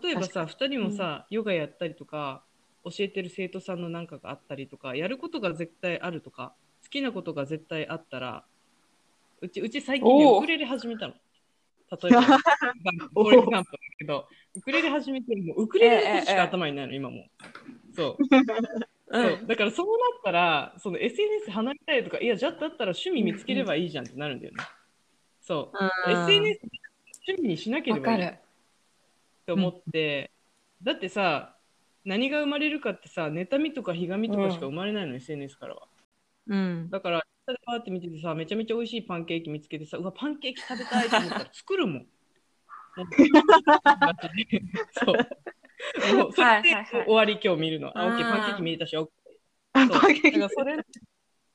[0.00, 2.44] 例えばさ2人もさ、ヨガやったりとか
[2.84, 8.44] 教えてる生徒さんのなんかがあったりとかやることが絶対あるとか好きなことが絶対あったら
[9.40, 11.14] うちうち最近ウクレレ始めたの。
[12.02, 17.26] 例えば フォーエグザンプルだけどウクレレ始めてもうウクレレのことしか頭にないの、今も
[17.94, 18.24] そう。
[19.12, 19.46] そう。
[19.46, 24.62] だからそうなったらその SNS 離れたいとかいやじゃあだったら趣味見つければいいじゃんってなるんだよね。
[25.40, 26.12] そう、うん。
[26.12, 26.60] SNS
[27.26, 28.24] 趣味にしなければいい。
[28.24, 28.34] っ。
[29.46, 30.30] て思って、
[30.82, 31.56] だってさ
[32.04, 35.88] 何が生まれるかってさ妬みとかひがみとかしか生まれないの、SNS からは。
[36.46, 36.90] うん。
[36.90, 42.06] だから下でパーって見ててさめちゃめちゃ美味しいパンケーキ見つけてさうわパンケーキ食べたいと思ったら 作るもん。
[44.92, 45.16] そう。
[46.14, 47.96] もうそれ終わり今日見るの。
[47.96, 50.76] あ、オッケパンケーキ見れたし、オッケーパそうンケーキだからそれ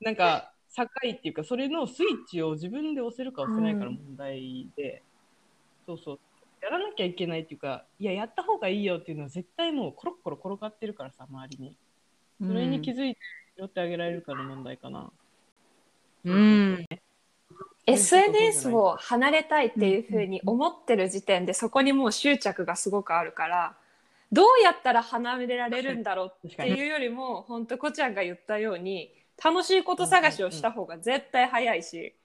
[0.02, 0.88] なんか境っ
[1.22, 5.04] ていうかそれのスイッチを自分で押せるか押せないかの問題で、
[5.86, 6.20] そうそう
[6.66, 11.78] やらなきゃいけないっていうかいややった方がいいよっていうのは絶対もうコロッコロ転がってるからさ周りに。
[12.42, 13.22] それに気づいて
[13.58, 15.10] 拾ってあげられるかの問題かな、
[16.26, 16.86] うん。
[17.86, 23.78] SNS を離れたいっていうふうに思ってる時点でそこにもう執着がすごくあるから
[24.32, 32.16] どうやったら離れられるんだろうっていうよりも本当こちゃんが言ったように楽しいこと探しをした方が絶対早いし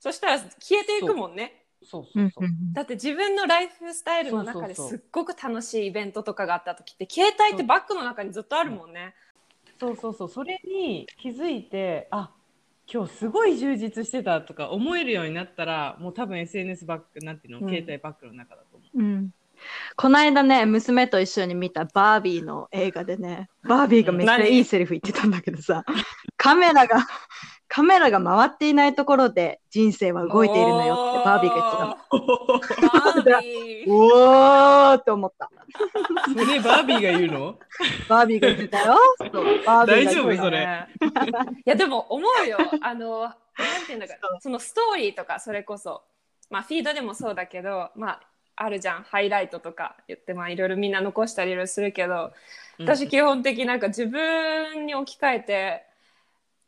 [0.00, 9.14] そしたら消えていくもんねそうそうそう、だって自分のライフスタイルの中ですっごく楽しいイベントとかがあった時って携帯ってバッグの中にずっとあるもんね。
[9.78, 9.96] そう。
[9.96, 12.30] そうそうそれに気づいてあ
[12.92, 17.68] 今日すごい充実してたとか思えるようになったらもう多分 SNS バッグなんていうの、うん。
[17.68, 18.98] 携帯バッグの中だと思う。
[18.98, 19.30] うん。
[19.96, 25.84] この間ね、娘と一緒に見たバービーの映画でね、バービーがめっちゃいいセリフ言ってたんだけどさ、
[26.36, 27.06] カメラが、
[27.76, 31.98] カメラが回っていないところで人生は動いているのよってバービーが言ってたの。
[32.88, 33.92] バービー。
[33.92, 35.50] おーって思った。
[36.26, 37.58] それバービーが言うの？
[38.08, 38.96] バービーが言ってたよ。
[39.20, 40.60] そうバービー大丈夫それ。
[40.60, 40.86] ね
[41.66, 42.56] いやでも思うよ。
[42.80, 43.34] あのなん
[43.86, 46.00] ていうんだかそのストーリーとかそれこそ
[46.48, 48.20] まあフィードでもそうだけどまあ
[48.56, 49.02] あるじゃん。
[49.02, 52.32] ハイライトとか言ってまあいろいろみんな残したりするけど
[52.78, 55.82] 私基本的になんか自分に置き換えて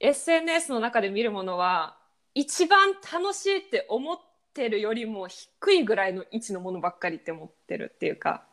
[0.00, 1.96] SNS の中で見るものは
[2.34, 4.18] 一番楽しいって思っ
[4.54, 8.44] てるよりも低いぐらいの位置のものばっかりって思ってるっていうか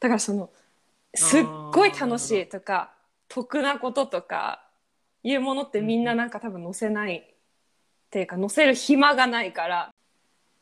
[0.00, 0.50] だからその
[1.14, 2.92] すっごい楽しいとか
[3.28, 4.64] 得なこととか
[5.22, 7.22] いうものってみんななんか多分載せないっ
[8.10, 9.94] ていうか載せる暇がないから、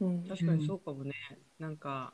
[0.01, 1.15] うん、確かにそうかもね、
[1.59, 2.13] なんか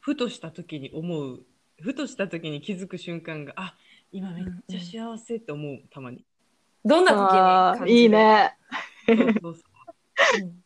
[0.00, 1.44] ふとした時に思う
[1.80, 3.74] ふとした時に気づく瞬間があ
[4.12, 6.24] 今めっちゃ幸せって思うたまに
[6.84, 8.00] どんな時に感じる？
[8.00, 8.56] いいね。
[9.06, 9.62] そうそうそ
[10.38, 10.42] う。
[10.42, 10.64] うん。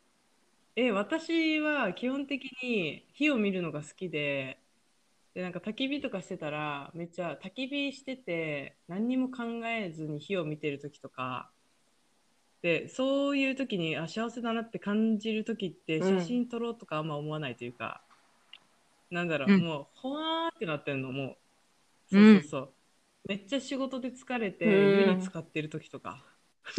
[0.77, 4.61] え私は基本的に火を見るのが好きで
[5.35, 11.51] でなんか焚き火とかしてたらめっちゃ焚き火してて何にも考えずに火を見てる時とか
[12.63, 16.21] でそういう時にあ幸せだなって感じる時ってうん。
[16.21, 18.03] 写真撮ろうとかあんま思わないというか、
[19.11, 19.61] なんだろう、うん。
[19.63, 21.37] もうほわーってなってんのも
[22.11, 22.19] う。
[22.19, 22.35] うん。
[22.35, 22.75] そうそうそう、
[23.29, 24.73] めっちゃ仕事で疲れてうん。
[25.11, 26.25] 湯に使ってる時とか。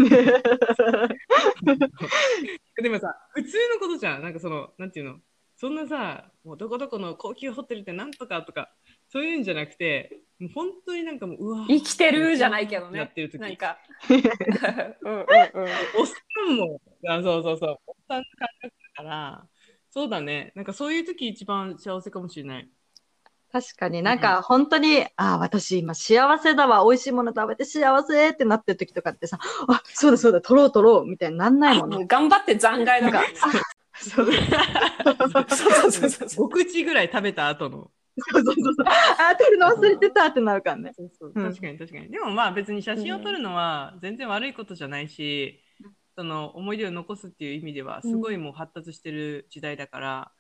[2.82, 4.24] でもさ、普通のことじゃん。
[4.24, 5.20] なんかその、なんていうの、
[5.56, 8.74] そんなさ、もうどこどこの高級ホテルってなんとかとか、
[9.10, 12.98] そういうんじゃなくて、もう本当になんかもう、うわ生きてるじゃないけどね。
[12.98, 13.40] やってる時。
[13.40, 13.78] なんか。
[14.10, 14.28] うんうんうん。
[15.12, 16.16] おっさ
[16.50, 19.48] んも、あそうそうそう、おっさんの感覚だから、
[19.92, 22.70] そうだね、なんかそういう時一番幸せかもしれない。
[23.52, 31.98] 確かになんか本当に、ああ、私今幸せだわ、美味しいもの食べて幸せってなってる時とかってさ、あ、そうだそうだ、取ろう取ろうみたいになんないもんね。
[31.98, 33.26] もう頑張って残骸だから。
[34.02, 34.32] そうそう
[35.32, 36.48] そうそうそうそう。
[36.48, 37.92] 5口ぐらい食べた後の。
[38.32, 38.86] そうそうそう。
[38.88, 40.92] あー、取るの忘れてたってなるからね。
[40.96, 42.10] そうそううん確かに確かに。
[42.10, 45.60] でもまあ別に写真を撮るのは全然悪いことじゃないし、
[46.16, 50.32] その思い出を残すっていう意味ではすごいもう発達してる時代だから、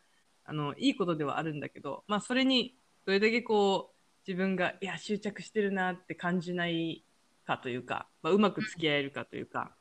[0.45, 7.03] あのいいことではあるんだけど、まあそれにどれだけこう自分がいや執着してるなって感じない
[7.45, 9.71] かというか、まあ、うまく付き合えるかというか、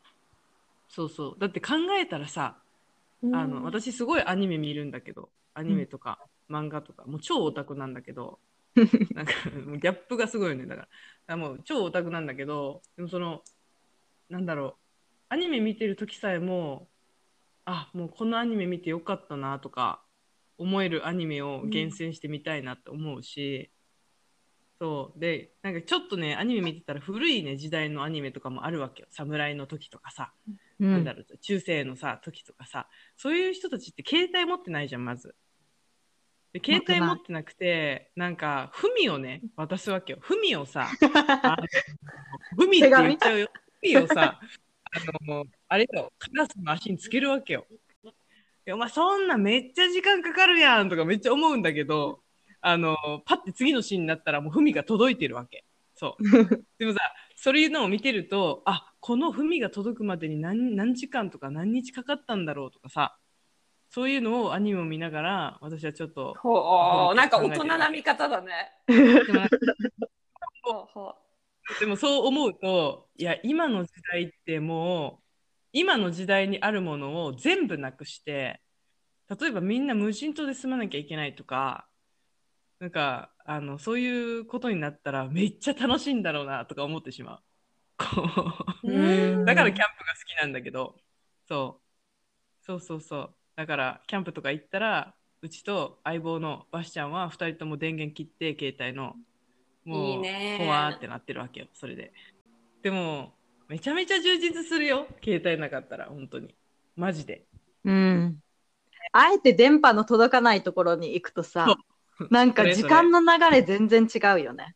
[0.88, 1.36] そうそう。
[1.38, 2.56] だって考えたらさ、
[3.22, 8.38] あの私すごいアニメ見るんだけどアニメとか漫画とかもう超オタクなんだけど
[9.12, 10.66] なんかギャップがすごいよね。
[10.66, 10.90] だからだか
[11.26, 13.42] らもう超オタクなんだけどでもその
[14.28, 14.74] なんだろう
[15.30, 16.88] アニメ見てる時さえも
[17.64, 20.00] あもうこのアニメ見てよかったなとか
[20.58, 23.70] 思えるアニメを厳選してみたいなって思うし、
[24.80, 30.32] そうでなんかちょっとねアニメ見てたら古いね時代のアニメとかもあるわけよ侍の時とかさ
[30.78, 31.14] うんなんだ。
[31.14, 35.34] ろう中世のさ時とかさそういう人たちって携帯持ってないじゃんまず。
[36.52, 40.88] で携帯持ってなくてなんか文をね渡すわけよ文をさ
[42.56, 43.48] 文って言っちゃうよ
[43.82, 47.66] 文をさあのあれよカラスの足につけるわけよ。
[48.68, 52.20] いやお前そんなめっちゃ時間かかるやんとかめっちゃ思うんだけど
[52.60, 55.64] あのパッて次のシーンになったらもう文が届いてるわけ。
[55.94, 56.22] そう
[56.78, 56.98] でもさ
[57.34, 63.18] そういうのを見てるとあこの文が届くまでに何何時間とか何日かかったんだろうとかさ
[63.88, 68.70] そういうのをアニメを見ながら私はちょっとほうなんか大人な見方だね。
[71.80, 75.27] でも そう思うといや今の時代ってもう
[75.72, 78.60] 今の時代にあるものを全部なくして
[79.28, 81.86] 例えばみんな無人島で住まなきゃいけないとか
[82.80, 87.42] なんかあのそういうことになったらめっちゃ楽しいんだろうなとか思ってしまう。
[89.44, 90.96] だからキャンプが好きなんだけど、
[91.48, 92.64] そう。
[92.64, 93.34] そうそうそう。
[93.56, 99.16] だからキャンプとか行ったら、うちと相棒のバシちゃんは2人とも電源切って、携帯の。
[99.84, 102.12] もう、いいねほわーってなってるわけよ、それで。
[102.82, 103.32] でも、
[103.68, 106.54] めちゃめちゃ充実するよ、携帯なかったら、本当に。
[106.96, 107.44] マジで。
[107.84, 108.38] うん。
[109.12, 111.76] あえて電波の届かないところに行くとさ、
[112.30, 114.74] なんか時間の流れ全然違うよね。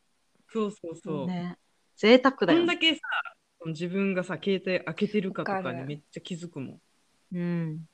[0.50, 1.26] そうそうそう。
[1.26, 1.56] ね。
[1.96, 2.66] 贅沢だよね。
[2.66, 3.00] こんだけさ、
[3.66, 6.80] 自分がさ、携帯開けてるかとかにめっちゃ気づくもん。
[7.34, 7.88] うん。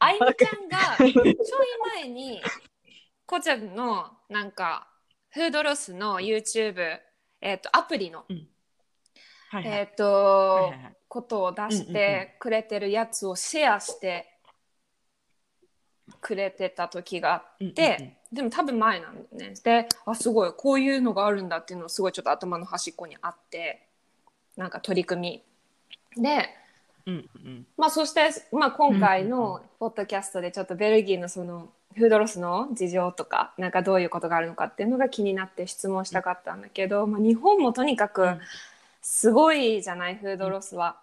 [0.00, 1.36] あゆみちゃんがちょい
[2.00, 2.40] 前に
[3.26, 4.88] こうちゃんのなんか
[5.30, 6.98] フードロスの YouTube、
[7.40, 8.24] えっとアプリの、
[9.50, 9.78] はいはい。
[9.80, 10.94] えっと、はいはいはい。
[11.08, 14.26] ことを出しうんうんてくれてるやつをシェアして
[16.20, 19.54] くれてた時があって、でも多分前なんだよね。
[19.62, 23.88] であすごいこういうのがあるんだっていうのすごいちょっと頭の端っこにあって
[24.56, 25.42] なんか取り組
[26.16, 26.22] み。
[26.22, 26.48] で
[27.06, 27.46] うんうん。
[27.46, 38.40] うんまあそして、まあ、今回のポッドキャストでちょっとベルギーのそのフードロスの事情とかなんかどういうことがあるのかっていうのが気になって質問したかったんだけど、まあ、日本もとにかくうん
[39.00, 41.00] すごいじゃないフードロスは。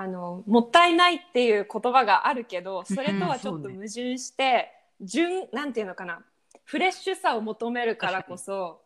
[0.00, 6.20] あのもったいないっていう言葉があるけどそれとはちょっと矛盾して、純なんていうのかな
[6.64, 8.80] フレッシュさを求めるからこそ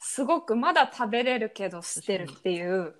[0.00, 2.94] すごくまだ食べれるけど捨てるっていう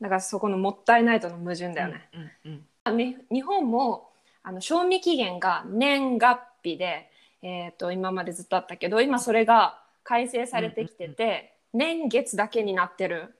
[0.00, 2.08] だからそこのもったいないとの矛盾だよね。
[2.44, 4.10] うんうんに日本も
[4.44, 7.10] あの賞味期限が年月日で、
[7.42, 13.34] えー、と今までずっとあったけど今それが改正されてきてて、年月だけになってる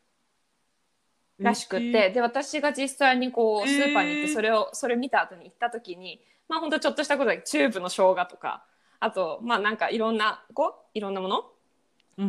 [1.39, 3.85] らしくて、で私が実際にこうえー。
[3.85, 8.65] スーパーに行ってそれを、それ見た後に行った時にまあほんとちょっとしたことでチューブの生姜とか
[9.01, 11.45] あとまあなんかいろんなこういろんなもの？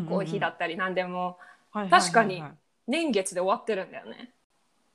[0.10, 1.38] コーヒーだったり何でも。
[1.92, 2.44] 確かに
[2.88, 4.32] 年月で終わってるんだよね。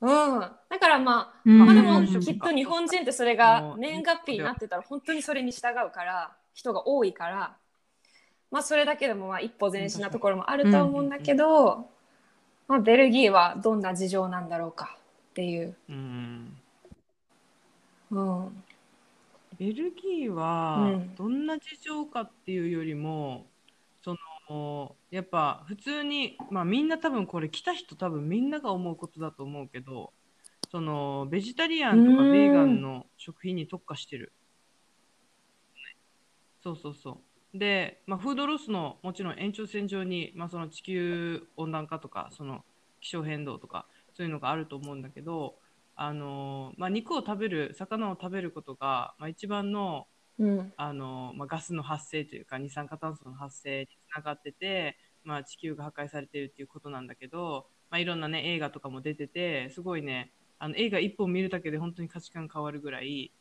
[0.01, 1.65] うん、だからまあ、うん。
[1.65, 2.19] まあでもうん。
[2.19, 7.55] きっと日本人ってそれが年月日になってたら本当にそれに従うから人が多いから
[8.53, 11.87] まあそれだけでもまあ一歩前進なところもあるとは思うんだけど、
[12.67, 14.95] まあ、ベルギーはどんな事情なんだろうか
[15.31, 15.75] っていう。
[15.89, 16.57] うん
[18.11, 18.63] うん
[19.57, 23.47] ベルギーはうんどんな事情かっていうよりも、
[24.03, 24.15] そ
[24.49, 30.11] のやっぱ普通に、まあ、みんな多分これ来た人多分みんなが思うことだと思うけど
[30.69, 34.31] そのベジタリアンとかうんベーガンの食品に特化してる。
[36.63, 37.32] そうそうそう。
[37.53, 42.65] で、まあ、フードロスのもちろん延長線上に、まあ、その地球温暖化とかその
[42.99, 45.55] 気象変動とかそういうのがあると思うんだけど、
[45.95, 50.07] あのまあ、肉を食べる魚を食べることが、まあ、一番の
[50.39, 63.31] うんあの、まあ、ガスの発生というか二酸化炭素の発生につながってて、まあ、地球が破壊されてるっていうことなんだけど、まあ、いろんなね映画とかも出ててすごいねあの映画一本見るだけで本当に価値観変わるぐらい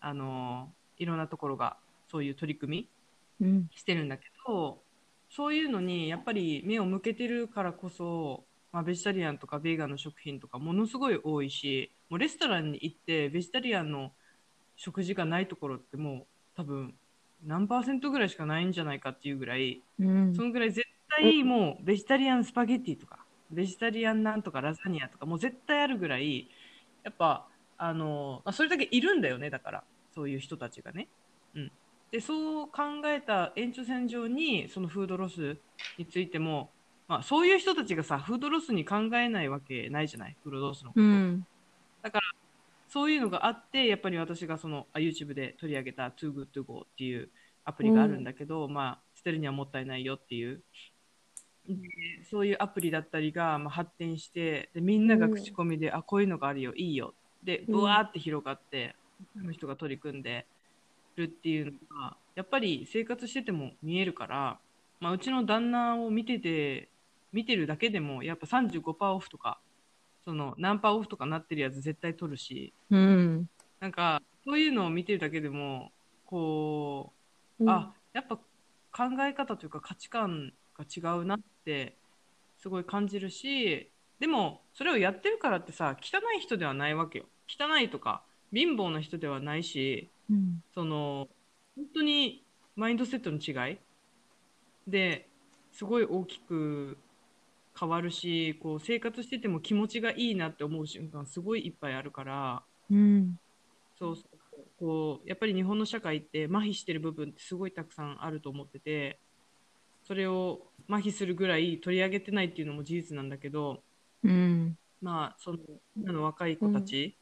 [0.00, 1.78] あのいろんなところが
[2.10, 2.93] そういう取り組みうん。
[3.74, 4.78] してるんだけど
[5.30, 14.12] そういうのにやっぱり目を向けてるからこそ、まあ、ベジタリアンとかベーガンの食品とかものすごい多いしもうレストランに行ってベジタリアンの
[14.76, 16.94] 食事がないところってもう多分
[17.46, 20.42] 何パーセントぐらいしかないんじゃないかっていうぐらいうんそ。
[20.42, 23.18] のぐらい絶対もうベジタリアンスパゲッティとか
[23.50, 26.48] ベジタリアンなんとかラザニアとかもう絶対あるぐらい
[27.02, 31.08] やっぱあの、まあ、それだけいるんだよねだからそういう人たちがね。
[31.54, 31.72] うん、
[32.14, 35.56] でそう考えた延長線上にそのフードロス
[35.98, 36.70] についても、
[37.08, 40.36] まあ、そういう人たちがさフードロスに考えないわけないじゃない？
[40.44, 41.02] フードロスのこと。
[41.02, 41.44] うん。
[42.88, 47.30] そういうのがあって、やっぱり私がそのあ YouTube で取り上げた Too Good To Go っていう
[47.64, 50.62] アプリがあるんだけど、まあ、捨てるにはもったいないよっていう、
[51.66, 51.74] で
[52.30, 57.12] そういうアプリだったりが、まあ、発展してで、みんなが口コミで、あ、こういうのがあるよ、いいよ。
[57.42, 58.94] で、うんブワーって広がって、
[59.36, 60.46] 他の人が取り組んで
[61.16, 64.58] るっていうのが、やっぱり生活してても見えるから、
[65.00, 66.88] まあ、うちの旦那を見てて、
[67.32, 69.58] 見てるだけでも、やっぱ35%オフとか、
[70.24, 73.48] その何パーオフとかなってるやつ絶対取るし、うん。
[73.80, 75.92] なんかそういうのを見てるだけでも
[76.26, 77.12] こ
[77.60, 81.96] う、うんあやっぱ考え方というか価値観が違うなって
[82.60, 88.22] すごい感じるしでもそれをやってるからってさ汚い人ではないわけよ汚いとか
[88.52, 90.62] 貧乏な人ではないしうん。
[90.74, 91.28] その
[91.76, 92.44] 本当に
[92.76, 93.78] マインドセットの違い
[94.86, 95.28] で
[95.72, 96.98] すごい大きく
[97.78, 103.36] 変わるしこう生活してても気持ちがいいなって思う瞬間すごいいっぱいあるからうん。
[103.98, 109.18] そうそうそうこうやっぱり日本の社会って麻痺してる部分ってすごいたくさんあると思ってて
[110.06, 113.82] それを麻痺するぐらい取り上げてないっていうのも事実なんだけど
[114.22, 114.76] うん。
[115.00, 115.58] まあその
[115.96, 117.16] 今の若い子たち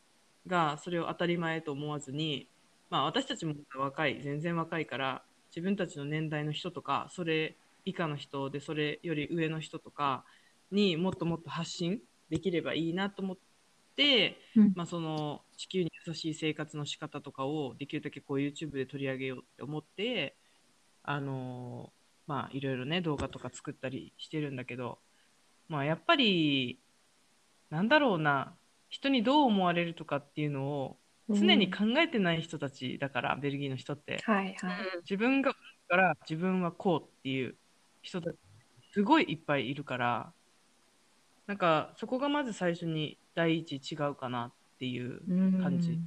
[0.46, 2.48] がそれを当たり前と思わずに、
[2.92, 10.24] まあ私たちも若い全然若いから自分たちの年代の人とかそれ以下の人でそれより上の人とか
[10.70, 13.36] にもっともっと発信できればいいなと思っ
[13.96, 14.72] て、うん。
[14.74, 20.36] まあ、その地球に優しい生活の仕方とかをできるだけこう YouTube で取り上げようって思って
[21.02, 21.92] あの
[22.26, 24.98] まあいろいろね動画とか作ったりしてるんだけど
[25.68, 26.78] まあやっぱり
[27.70, 28.52] なんだろうな
[28.90, 30.96] 人にどう思われるとかっていうのを
[31.28, 34.20] 常に考えてない人たちだから、ベルギーの人って。
[34.24, 34.54] はいはい。
[35.02, 35.54] 自分が
[35.92, 37.54] から自分はこうっていう
[38.00, 38.36] 人たち
[38.94, 40.32] すごいいっぱいいるから
[41.46, 45.20] なんかそこがまず最初に第一違うかなっていう
[45.62, 45.98] 感じ、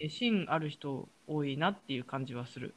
[0.00, 2.74] え芯ある人多いなっていう感じはする。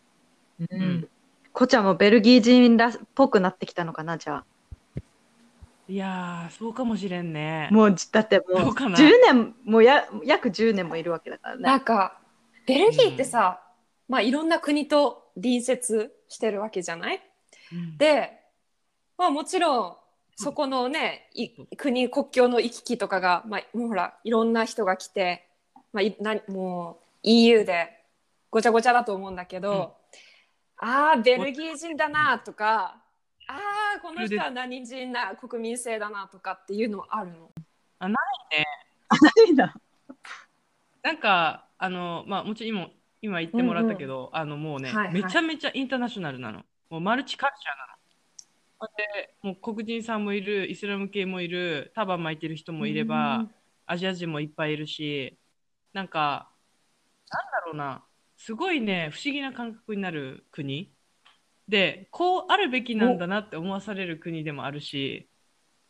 [0.60, 0.82] うん。
[0.82, 1.08] ん。
[1.54, 4.44] こちゃんもベルギー人らっぽくなってきたのかな、じゃ
[5.88, 7.68] いやーそうかもしれんね。
[7.72, 7.74] あ。
[7.74, 11.62] もう、だってもう、どうかな？10年、もうや約10年もいるわけだからね。
[11.64, 12.20] なんか
[12.66, 13.62] ベルギーってさ、
[14.08, 17.22] まあいろんな国と隣接してるわけじゃない？
[17.74, 17.98] うん。
[17.98, 18.32] で、
[19.18, 19.96] まあもちろん
[20.36, 25.48] そこのね、い国国境の行き来とかが、まあ、もうほらいろんな人が来て、
[25.94, 27.90] まあ、いなもう EU で
[28.50, 29.96] ごちゃごちゃだと思うんだけど、
[30.78, 33.01] ああベルギー人だなとか
[33.52, 37.52] ああこの人は何人な国民性だなとかっていうのあるの？
[38.00, 38.16] 何
[39.56, 39.76] だ。
[41.04, 42.90] なんかあのまあもちろん今
[43.22, 45.14] 今言ってもらったけど、あのもうね、はいはい。
[45.14, 46.64] めちゃめちゃインターナショナルなの。
[46.90, 48.88] もうマルチカルチャーなの。
[48.98, 53.52] でもう黒人さんもいるイスラム系もいるターバン巻いてる人もいれば、うん。
[53.86, 55.38] アジア人もいっぱいいるし
[55.94, 56.50] なんか
[57.30, 58.04] なんだろうな。
[58.38, 60.92] すごいね不思議な感覚になる国
[61.72, 65.30] でこうあるべきなんだなって思わされる国でもあるし、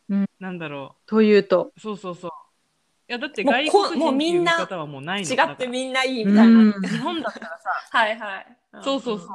[0.08, 1.72] うんなんだろというと。
[1.76, 2.30] うそうそうそう
[3.08, 6.60] いやだって外国人っていう方はもうないの違ってんみんないいみたいな。
[6.60, 8.58] うん 日本だったらさはいはい。
[8.80, 9.26] そうそうそう。
[9.26, 9.34] こ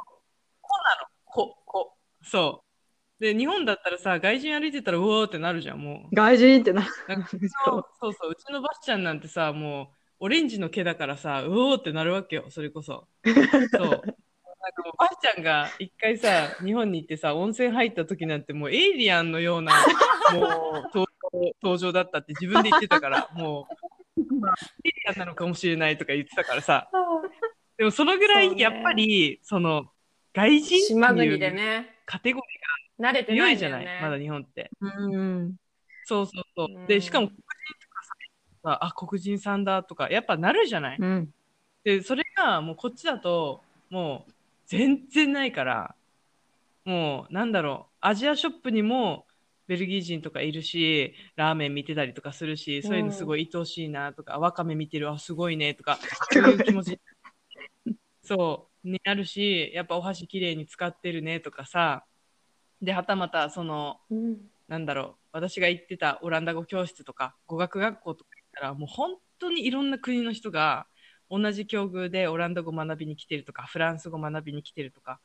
[0.84, 1.08] なの。
[1.26, 1.98] こ、こ。
[2.24, 2.64] そ
[3.20, 3.22] う。
[3.22, 6.82] で、日本だったらさ、外人歩いてたら、うおーってなるじゃん、も外人ってな。
[6.82, 6.86] う。
[7.10, 7.40] なんか う
[8.00, 13.08] そうそう、うちのバスちゃんなんてさ、もう、オレンジの毛だからさ、うおーってなるわけよ、それこそ。
[13.78, 14.02] そう。
[14.62, 19.74] なんかもう、バスちゃんが一回さ、日本に行ってさ、温泉入った時なんて、もうエイリアンのような、
[20.34, 23.68] もう、登場登場だったって自分で言ってたから、も
[24.16, 24.22] う、
[24.84, 26.90] エイリアンなのかもしれないとか言ってたからさ、
[27.78, 29.86] でもそのぐらいやっぱりその
[30.34, 32.58] 外人って島国いうでねカテゴリ
[33.00, 34.24] 慣れてー強ないじゃない、まだね。
[34.24, 34.72] 日本って。
[34.82, 35.56] うん。
[36.06, 36.80] そうそうそうう。
[36.84, 38.04] んでしかも黒人とか
[38.64, 40.98] さあ黒人さんだとかやっぱなるじゃない。
[41.00, 41.30] うん。
[41.84, 44.32] でそれがもうこっちだともう
[44.68, 45.96] 全然ないから
[46.86, 49.26] もうなんだろうアジアショップにも
[49.68, 56.00] ベルギー人とかいるしラーメン見てたりとかするしそういうのすごい愛おしいなとか、わかめ見てるあすごいねとか
[56.32, 57.00] そういう気持ち。
[58.24, 62.06] そうになるしやっぱお箸きれいに使ってるねとかさ。
[62.82, 64.50] ではたまたそのうん。
[64.68, 70.88] なんだろう私が行ってたオランダ語教室とか語学学校とか行ったらもう本当にいろんな国の人が
[71.30, 75.20] 同じ境遇でオランダ語学びに来てるとかフランス語学びに来てるとか。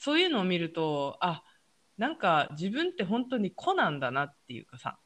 [0.00, 1.42] そういうのを見るとあ
[1.98, 4.96] なんか自分って本当に子なんだなっていうかさ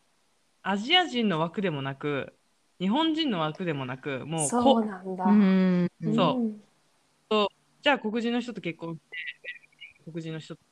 [0.62, 2.32] アジア人の枠でもなく
[2.78, 5.24] 日本人の枠でもなくもうそ子うなんだ。
[5.24, 5.88] うん。
[6.14, 6.40] そ
[7.30, 7.34] う。
[7.36, 7.48] ん。
[7.82, 10.62] じゃあ黒人の人と結婚して黒人の人と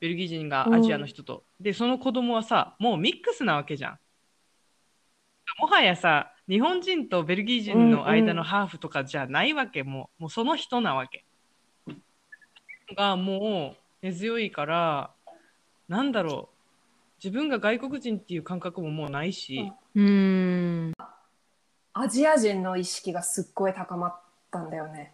[0.00, 3.98] ベルギー人がアジアの人と、でその子供はさもうミックスなわけじゃん
[5.58, 11.24] もはやさ日本人とベルギー人の間のハーフとかじゃないわけ、もうもうその人なわけ。
[12.96, 15.10] がもう根強いから
[15.88, 16.58] なんだろう。
[17.22, 20.92] 自分が外国人っていう感覚ももうないし、うん。
[21.92, 24.20] アジア人の意識がすっごい高まっ
[24.52, 25.12] たんだよね。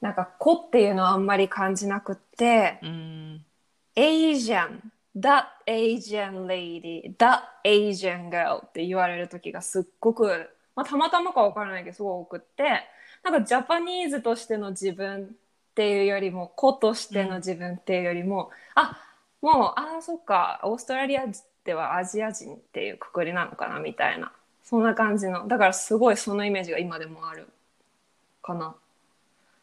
[0.00, 3.44] なんか子っていうのはあんまり感じなくって、うん、
[3.94, 4.80] Asian,
[5.20, 12.82] that Asian lady, that Asian girl って言われる時がすっごく、まあ、たまたまかわからないけどすごい多くって
[13.22, 15.28] なんかジャパニーズとしての自分っ
[15.74, 18.98] ていうよりも子としての自分っていうよりも、あ
[19.40, 21.24] もうああそっかオーストラリア
[21.64, 24.32] ではアジア人っていうくくりなのかなみたいな。
[24.64, 25.48] そんな感じの。
[25.48, 27.48] だからすごいそのイメージが今でもある
[28.42, 28.74] かな。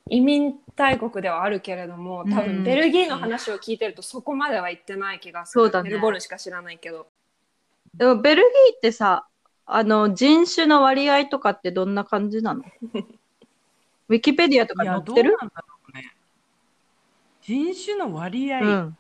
[0.08, 2.30] 移民大国ではあるけれども多うん。
[2.30, 5.90] 分ベルギーの話を聞いてるとそこまでは行ってない気がする、そうだね。
[5.90, 7.08] メルボルンしか知らないけど。
[7.94, 9.28] でもベルギーってさ、
[9.66, 12.64] あの人種の割合とかってどんな感じなの？
[14.08, 15.32] ウィキペディアとかいや載ってる？
[15.32, 16.14] どうなんだろうね。
[17.42, 18.98] 人種の割合、うん。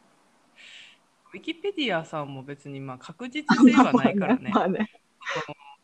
[1.34, 4.49] ウィキペディアさんも別にまあ確実性はないからね。
[4.56, 4.89] まあね。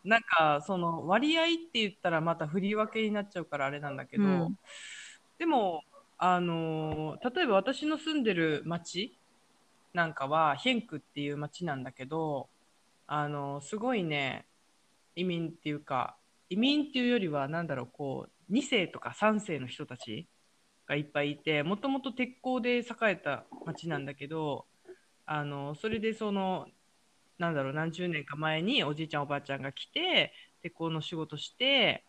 [0.04, 4.60] なんかその割合って言ったらまた振り分けになっちゃうからあれなんだけど、うん
[5.42, 5.82] でも
[6.20, 9.18] あのー例えば私の住んでる町
[9.92, 12.48] なんかはヘンクっていう町なんだけど、
[13.08, 14.46] あのーすごいね
[15.16, 16.16] 移民っていうか
[16.52, 20.28] 移民っていうよりはなんだろうこう2世とか3世の人たち
[20.88, 24.66] がいっぱいいてもともと鉄鋼で栄えた町なんだけど
[25.26, 26.68] あのそれでその
[27.40, 32.04] なんだろう何十年か前におじいちゃんおばあちゃんが来て鉄鋼の仕事して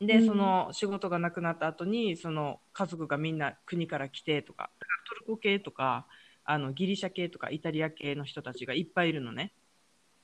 [0.00, 0.26] で、うん。
[0.26, 4.70] その仕事がなくなった後にその家族がみんな国から来てとか
[5.08, 6.06] トルコ系とか
[6.44, 9.52] あのギリシャ系とかイタリア系の人たちがいっぱいいるのね。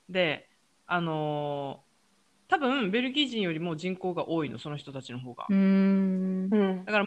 [0.09, 0.49] で
[0.87, 1.93] あのー
[2.49, 5.47] 多分ベルギー人よりも人口が多いのその人たちの方が。
[5.49, 6.51] うん。
[6.51, 7.07] だからもはや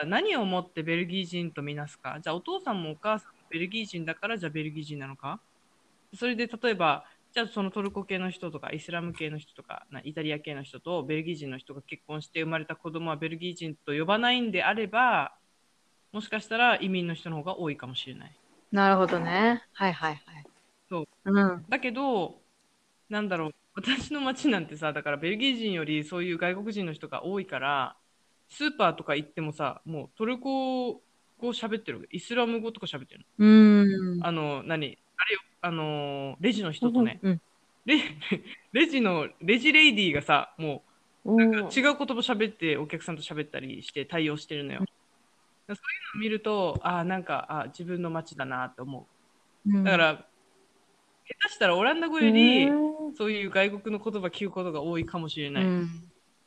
[0.00, 2.20] じゃあ何をもってベルギー人とみなすか？
[2.22, 5.40] じゃあお父さんもお母さんもベルギー人だからじゃあベルギー人なのか？
[6.14, 15.32] それで例えばじゃあそのトルコ系の人とかイスラム系の人とかなイタリア系の人とベルギー人の人が結婚して生まれた子供はベルギー人と呼ばないんであれば
[16.12, 18.36] もしかしたら移民の人の方が多いかもしれない。
[18.72, 19.62] なるほどね。
[19.72, 20.46] はいはいはい。
[20.88, 21.04] そう。
[21.24, 21.64] うん。
[21.68, 22.40] だけど
[23.08, 27.96] なんだろう 私の町なんてさだからベルギー人よりそういう外国人の人が多いから
[28.48, 30.94] スーパーとか行ってもさもうトルコ
[31.38, 34.18] 語喋ってるイスラム語とか喋ってるうーん。
[34.18, 34.98] のあの何？
[35.20, 37.40] あれよあのレジの人とね、うん
[37.86, 37.96] レ
[38.72, 40.82] レジのレジレイディーがさも
[41.24, 44.80] うんう違う言葉喋ってお客さんと喋ったりして対応してるのよ、
[45.66, 45.76] そういう
[46.14, 49.06] のを見るとあなんかあ自分の町だなって思
[49.66, 49.82] う。
[49.84, 50.14] だから、
[51.26, 55.64] 下手したらオランダ語より、うんそういう外国の言葉聞くことが多いかもしれない。
[55.64, 55.88] っうん。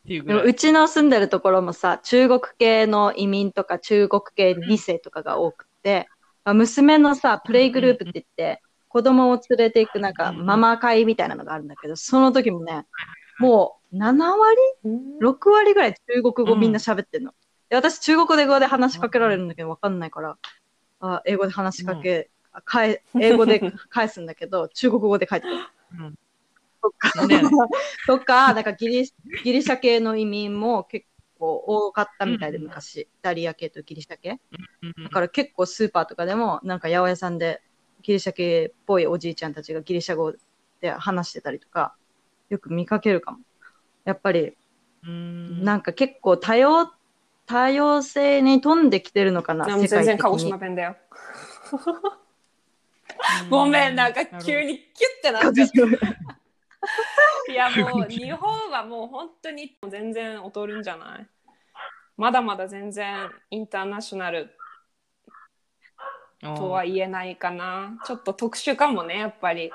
[0.08, 6.08] ていううちの住んでるところもさ、中国系の移民とか中国系2世とかが多くて、
[6.44, 12.86] あ娘のさ、プレイグループって言って、子供を連れていくなんかうんママ会みたいなのがあるんだけど、その時もね、
[13.40, 14.58] もう7割？
[14.84, 17.34] うん、6割ぐらい中国語みんな喋ってんの。
[17.70, 20.38] で私、中国で語で話しかけられるんだけど、わかんないから、
[21.00, 25.60] あ英語で話しかけ、あ返英語で 返すんだけど、中国語で返ってくる。
[26.00, 26.16] うん。
[26.82, 27.12] そっか。
[28.20, 29.14] か、なんかギリ
[29.44, 31.08] ギリシャ系の移民も結
[31.44, 33.02] 構多かったみたいで、うん昔。
[33.02, 34.40] イタリア系とギリシャ系。
[34.82, 37.62] うんだから結構スーパーとかでも、なんか八百屋さんで
[38.02, 40.34] ギリシャ系っぽいおじいちゃんたちがギリシャ語
[40.80, 41.96] で話してたりとか、
[42.50, 43.40] よく見かけるかも。
[44.06, 44.54] やっぱり、
[45.06, 46.90] うんなんか結構多様、
[47.46, 50.62] 多様性に富んできてるのかな、世界的全然鹿児島に。
[50.62, 50.96] 弁だよ。
[53.50, 56.34] ごめん、なんか急にキュッてなっちゃった。
[57.50, 61.28] いやもう日本はもう本当に全然劣るんじゃない
[62.18, 64.56] まだまだ全然インターナショナル
[66.42, 67.98] とは言えないかな。
[68.06, 69.72] ちょっと特殊かもね、やっぱり。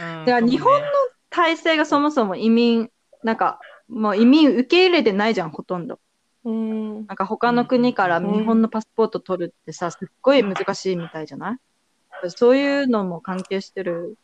[0.00, 0.86] うんだから日本の
[1.30, 2.90] 体制がそもそも移民、
[3.24, 5.98] なんか、もう移民受け入れてないじゃん、ほとんど。
[6.44, 7.06] うん。
[7.06, 11.58] なんか他の国からうん日本のパスポート取るってさ、すっごい難しいみたいじゃな
[12.24, 12.30] い？
[12.30, 14.16] そういうのも関係してる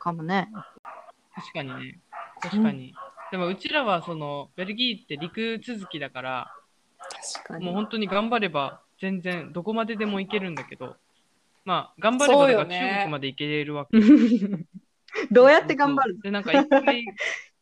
[0.00, 0.50] かもね。
[1.34, 2.00] 確かにね。
[2.40, 2.94] 確かに。
[3.30, 6.52] でもうちらはそのベルギーって陸続きだから、
[7.34, 7.64] 確かに。
[7.64, 10.96] もう本当に頑張れば全然どこまででも行けるんだけど、
[11.64, 13.98] まあ頑張れば中国まで行けれるわけ。
[15.30, 16.20] どうやって頑張るの？
[16.22, 17.12] で、なんか一回、い飛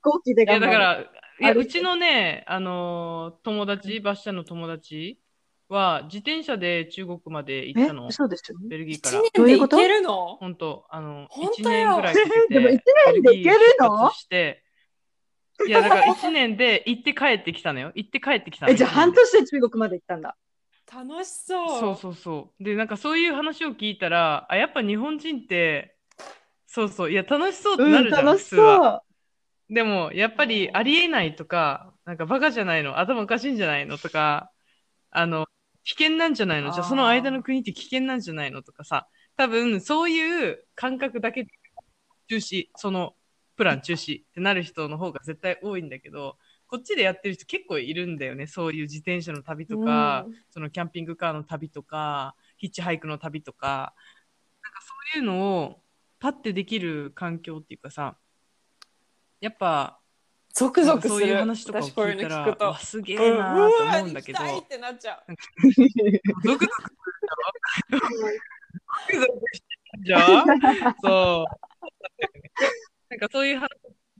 [0.02, 0.72] 行機でや頑張る。
[0.72, 5.18] だから、いやうちのね、あのー友達、バッシャの友達
[5.72, 8.08] は自転車で中国まで行っえたの？
[8.08, 8.54] 嘘でしょ？
[8.68, 9.22] ベルギーか一ら。
[9.42, 10.36] 年でいけるの？
[10.36, 12.80] 本当あの、本1当よ年ぐらいかけて、でも一
[13.14, 14.12] 年で行けるの？
[15.66, 17.92] いや、だから1年で行って帰ってきたのよ。
[17.94, 18.72] 行って帰ってきたの。
[18.72, 20.36] え、じゃあ半年で中国まで行ったんだ。
[20.92, 21.80] 楽しそう。
[21.80, 22.64] そうそうそう。
[22.64, 25.96] で、なんかそういう話を聞いたら、あ、やっぱ日本人って、
[26.66, 28.80] そうそう、いや、楽しそうってなうん、るじゃん、楽し普通は。
[28.80, 29.04] そ
[29.70, 29.74] う。
[29.74, 33.98] でも、やっぱりありえないとか、なんかバカじゃないの、頭おかしいんじゃないの？
[33.98, 34.50] とか、
[35.10, 35.46] あの、
[35.84, 36.72] 危険なんじゃないの？
[36.72, 41.50] じゃあその間の国って危険なんじゃないのとかさ、多分そういう感覚だけで
[42.28, 43.14] 中止、その
[43.56, 48.46] プラン中止ってなる人の方が絶対多いんだけど、こっちでやってる人結構いるんだよね。
[48.46, 50.34] そういう自転車の旅とか、うん。
[50.50, 53.94] そのキャンピングカーの旅とか、ヒッチハイクの旅とか、
[54.62, 55.82] なんかそういうのを
[56.18, 58.16] パッてできる環境っていうかさ、
[59.40, 59.98] やっぱ、
[60.52, 61.14] ゾクゾクする。
[61.14, 62.64] そういう話とかを聞いたら、の聞くと。
[62.66, 62.78] わ。
[62.78, 65.32] すげえなーと思うんだけど、うわ行きたいってなっちゃう。
[65.32, 66.92] ゾクゾクす
[69.08, 69.66] るでしょゾクゾクして
[69.98, 70.44] るじゃん。
[71.02, 71.52] そう。
[73.08, 73.68] なんかそういう話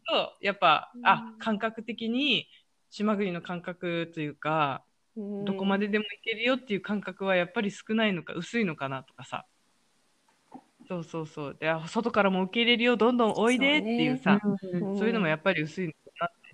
[0.08, 2.48] と、やっぱ、あ、感覚的に、
[2.90, 4.84] 島国の感覚というか、
[5.16, 9.46] どこまででも行けるよっていう感覚はやっぱり少ないのか薄いのかなとかさ。
[10.88, 11.56] そうそうそう。
[11.58, 14.40] であ外からも受け入れるよどんどんおいでっていうさ。
[14.42, 14.98] うん。
[14.98, 15.94] そういうのもやっぱり薄い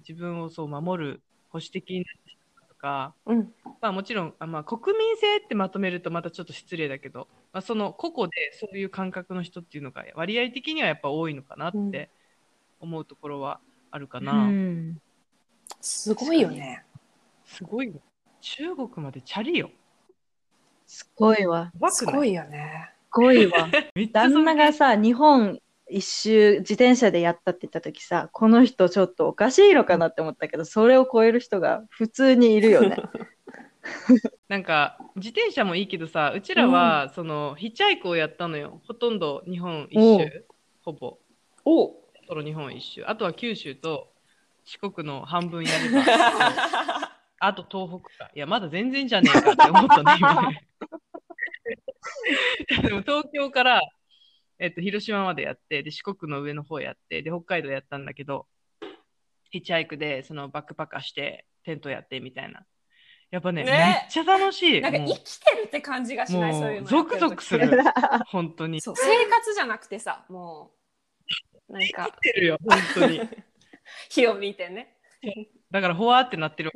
[0.09, 3.53] 自分をそう守る保守的になってしまうとか、うん。
[3.81, 12.11] まあ、もちろんあ、まあ、国民性ってまとめるとまたちょっと失礼だけど、まあ、その個々でそういう感覚の人っていうのが割合的にはやっぱ多いのかなって
[12.81, 14.33] 思うところはあるかな。
[14.33, 14.99] うん
[15.81, 16.83] すごいよね。
[17.45, 17.95] すごいよ
[18.41, 19.71] 中国までチャリよ。
[20.87, 21.71] すごいわ。
[21.91, 22.91] すごいよね。
[23.13, 23.69] すごいわ。
[24.13, 32.97] 旦那がさ、日本一周自転車でやったって言った時さ、この人ちょっとおかしいのかなって思ったけど、それを超える人が普通にいるよね。
[34.49, 38.81] なんか自転車もいいけどさうちらはそのヒッチハイクをやったのよ。
[38.87, 40.45] ほとんど日本一お周
[40.83, 41.19] ほぼ。
[41.65, 41.95] お
[42.27, 43.05] その日本一周。
[43.07, 44.13] あとは九州と
[44.65, 46.03] 四国の半分やれば。
[47.41, 48.31] あと東北か。
[48.35, 50.65] いやまだ全然じゃねえかって思ったね今ね。
[52.83, 53.81] でも東京から、
[54.59, 58.47] えっと、広島までやってで四国の上の方やってで北海道やったんだけど
[59.51, 62.65] ヒッチハイクでそのバックパッカーしてテントやってみたいな
[63.31, 63.79] やっぱねねめ
[64.09, 66.87] っちゃ楽しいなんか生きてるって感じがしない、そういうの。
[66.87, 67.69] ゾクゾクする。
[68.29, 68.81] 本当に。
[68.81, 70.73] 生活じゃなくてさ、も
[71.69, 73.21] う、なんか生き、てるよ、本当に。
[74.09, 74.97] 火を見てね。
[75.71, 76.73] だから、ほわーってなってる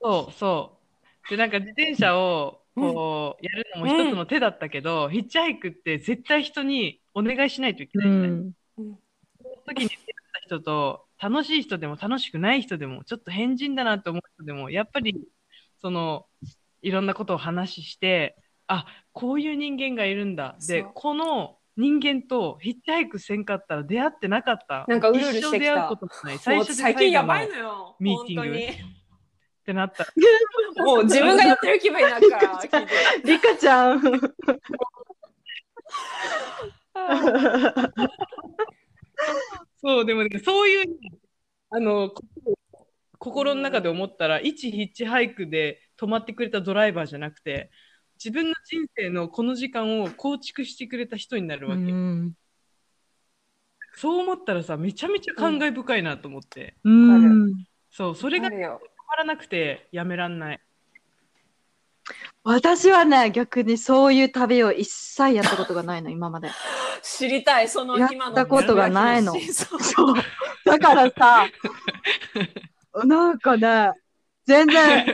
[0.00, 0.78] そうそ
[1.26, 1.30] う。
[1.30, 8.28] で、なんか自転車をこうやるのも一つの手だったけど、ヒッチハイクって絶対人にお願いしないといけなういよね。
[8.28, 8.52] ん。
[8.76, 8.98] その
[9.66, 9.98] 時に出会っ
[10.32, 15.16] た人と、楽しい人でも楽しくない人でも、ちょっと変人だなと思う人でも、やっぱり、
[15.80, 16.26] その、
[16.82, 20.56] いろんなことを話して、あ、こういう人間がいるんだ。
[20.66, 24.84] でこの人間とヒッチハイクせんかったら出会ってなかった。
[24.86, 26.38] なんかうるうるしてきた一生出会うこともない。
[26.38, 27.96] 最初で最近やばいののよ。
[27.98, 29.03] ミーティング本
[29.64, 30.06] ってなった。
[30.84, 32.60] もう自分がやってる気分になるから、
[33.24, 34.02] リカちゃん。
[39.80, 40.86] そう、でもね、そういう、
[41.70, 42.22] あの、こ
[43.18, 47.70] 心の中で思ったら、一ヒッチハイクで止まってくれたドライバーじゃなくて、
[48.22, 51.82] 自分の人生のこの時間を構築してくれた人になるわけ。
[51.82, 52.34] うん。
[53.96, 56.76] そう思ったらさ、めちゃめちゃ感慨深いなと思って。
[56.84, 57.66] うん。
[57.90, 58.50] そう、それが
[59.08, 60.60] まらなくてやめらんない。
[62.42, 66.50] 私はね、逆にそういう旅を一切やったことがないの、今まで。
[67.02, 68.14] 知りたい、その今の。
[68.24, 70.14] やったことがないのそうそう。
[70.66, 71.46] だからさ、
[73.04, 73.92] なんかね、
[74.46, 75.06] 全然、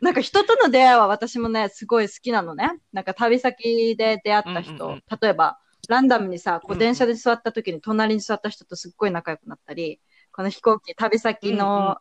[0.00, 2.70] なんか人との出会いは私もね、すごい好きなのね。
[2.92, 10.00] なんか旅先で出会った人、うんうんうん例えば、ランダムにさ、こう電車で座った時に隣に座った人とすっごい仲良くなったり、
[10.32, 11.98] この飛行機、旅先の、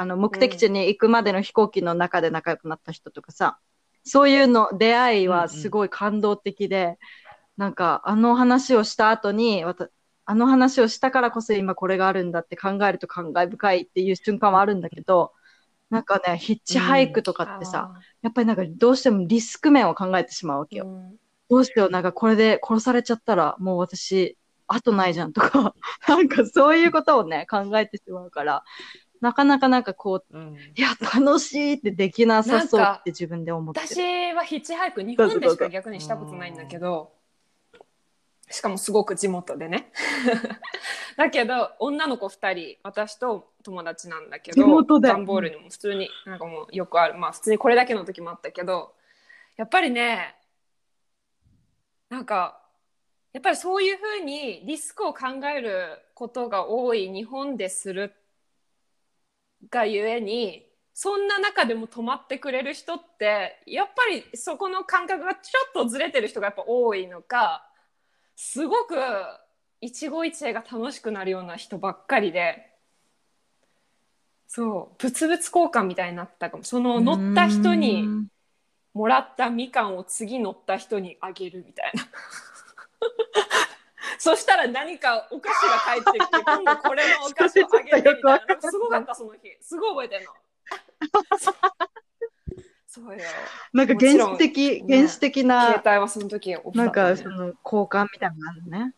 [0.00, 3.58] あの目的地に行くまでの飛行機の中で仲良くなった人とかさ、
[4.04, 6.98] そういうの出会いはすごい感動的で、
[7.56, 9.64] なんかあの話をした後に、
[10.24, 15.32] あの話をしたからこそ今これがあるんだって考えると感慨深いっていう瞬間はあるんだけど、
[15.90, 17.92] なんかね、ヒッチハイクとかってさ、
[18.22, 20.86] やっぱりなんかどうしてもリスク面を考えてしまうわけよ。
[20.86, 21.16] うん。
[21.50, 24.36] どうしよう、なんかこれで殺されちゃったらもう私、
[24.68, 25.74] 後ないじゃんとか、
[26.06, 28.64] なんかそういうことをね、考えてしまうから、
[29.20, 30.56] なかなかなんかこう、うん。
[30.76, 33.86] いや、楽しいってできなさそうって自分で思ってる。
[33.86, 37.12] 私はヒッチハイク日本でしか逆にしたことないんだけど
[38.50, 39.92] しかもすごく地元でね。
[41.16, 45.08] だけど女の子2人私と友達なんだけど地元で。
[45.08, 47.14] ダンボールにも普通になんかもうよくある。
[47.14, 48.94] まあ普通にこれだけの時もあったけど
[49.56, 50.36] やっぱりね
[52.08, 52.62] なんか
[53.32, 58.14] やっぱりそういうふうにリスクを考えることが多い日本でする
[59.70, 67.70] がゆえにそんな中でも止まってくれる人ってやっぱりそこの感覚がちょっとずれてる人がやっぱ多いのか
[68.34, 68.96] すごく
[69.80, 72.68] 一期一会が楽しくなるような人ばっかりで
[74.48, 76.64] そう物々交換みたいになったかも。
[76.64, 78.26] その乗った人に
[78.94, 82.08] もらったみかんを次乗った人にあげるみたいな
[84.18, 88.40] そしたら何かお菓子が返ってきて 今度これのお菓子をあげてみたいな。
[88.60, 89.56] すごかったその日。
[89.60, 90.32] すごい覚えてんの。
[92.86, 93.24] そうよ。
[93.72, 94.96] なんか原始的、ね。
[94.96, 98.94] 原始的な携、帯はその時オフだなんかその交換みたいなのがあるね。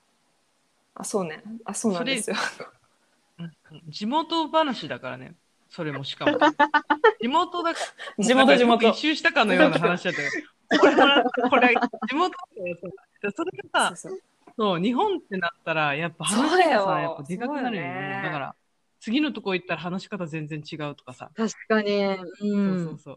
[0.94, 1.42] あそうね。
[1.64, 2.36] あそうなんですよ。
[3.38, 3.50] うん
[3.88, 5.34] 地元話だからね。
[5.70, 6.38] それもしかも。
[7.20, 7.80] 地元だか
[8.18, 8.24] ら。
[8.24, 8.88] 地元地元。
[8.88, 10.80] 一周したかのような話だったけど。
[10.80, 11.74] これは、これ、
[12.08, 12.74] 地元で
[13.22, 14.20] さそれがさ、そうそう
[14.60, 18.22] そう、日本ってなったら、やっぱ話がそうだよさ、やっぱでかくなるよそうよねね。
[18.22, 18.54] だから、
[19.00, 21.30] 次のとこ行ったら話し方全然違うとかさ。
[21.34, 22.04] 確かに。
[22.04, 22.18] う。
[22.18, 22.98] そうそうんそう。
[22.98, 23.16] そうい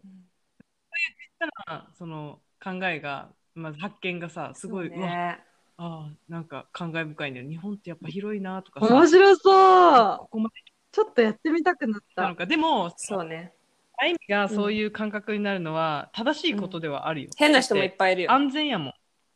[1.38, 5.44] 小さなその考えが、まず発見がさ、すごい、そううわね
[5.76, 7.48] ああ、なんか感慨深いんだよ。
[7.50, 8.86] 日本ってやっぱ広いなとかさ。
[8.86, 10.54] 面白そうここまで
[10.92, 12.26] ちょっとやってみたくなった。
[12.26, 12.46] のか。
[12.46, 13.52] でも、そうね
[13.98, 17.30] あいみがそういう感覚になるのは正しいことではあるよ。
[17.36, 18.94] 変な人もいっぱいいるよ安全やもん。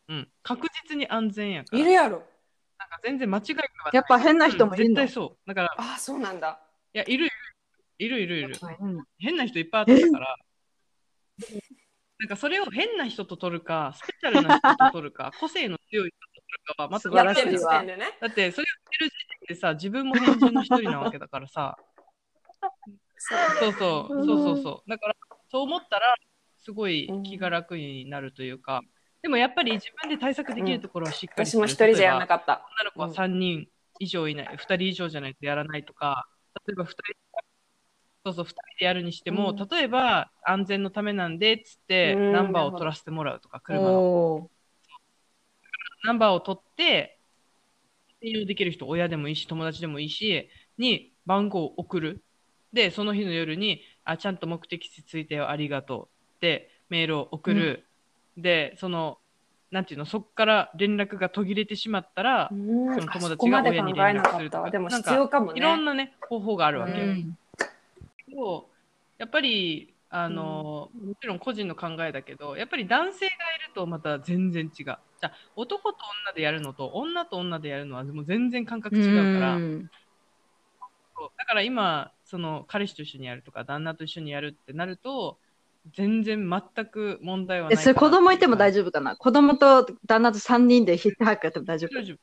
[0.08, 0.28] うん。
[0.42, 1.78] 確実に安全やから。
[1.78, 2.22] いるやろ
[2.78, 3.70] なんか全然間違いがない。
[3.92, 4.90] やっぱ変な人もいるの？
[4.90, 5.48] うん絶対そう。
[5.48, 6.60] だから、いあそうなんだ
[6.92, 7.30] や、いるいる。
[7.98, 8.56] いるいるいる。
[8.80, 10.36] うん変な人いっぱいあったから。
[12.18, 17.84] なんかそれを変な人と取るか、スペシャルな人と取るか、 個性の強い人と取るかはまた素晴らしいやってる時わ
[18.20, 21.76] だってそれを言ってる時点でさ、自分も変人の一人なわけだからさ。
[23.18, 24.90] そうそう、そうそうそう。
[24.90, 25.14] だから、
[25.48, 26.16] そう思ったら、
[26.56, 28.82] すごい気が楽になるというか、
[29.22, 32.66] でもやっぱり自分で対策できるところはしっかり私も一人じゃやらなくかった。
[32.80, 36.28] 女の子は3人以上いない、2人以上じゃないとやらないとか、
[36.66, 37.18] 例えば2人、
[38.24, 39.68] そうそう、2人でやるにしても、うん。
[39.68, 42.32] 例えば安全のためなんでっつって、うん。
[42.32, 44.50] ナンバーを取らせてもらうとか、車の。
[46.04, 47.18] ナンバーを取って、
[48.22, 52.22] 信用できる人、親でもいいし、友達でもいいし、に番号を送る。
[52.72, 56.08] で、その日の夜に、あ、ちゃんと目的地着いたよ、ありがとう。
[56.36, 57.87] ってメールを送る。
[58.38, 59.18] で、その、
[59.70, 62.94] なんていうの、そこから連絡が途切れてしまったら、うん。
[62.94, 65.58] その友達が親に連絡するとかでも必要かもね。
[65.58, 67.06] いろんなね、方法があるわけよ。
[67.06, 67.36] うん。
[69.18, 73.36] やっぱり、あの、もちろん個人の考えだけど、やっぱり男性がい
[73.68, 74.72] るとまた全然違う。
[74.74, 81.30] じゃあ男と女でやるのと女と女でやるのはもう全然感覚違うから、う。
[81.36, 85.38] だから今、その彼氏と一緒にやるとか、旦那と一緒にやるってなると、
[85.94, 89.16] 全然全く問題はないえ、それ子供いても大丈丈夫かな？
[89.16, 91.94] 子供と旦那と3人でヒットハックやっても大丈夫？
[91.94, 92.18] 大丈夫。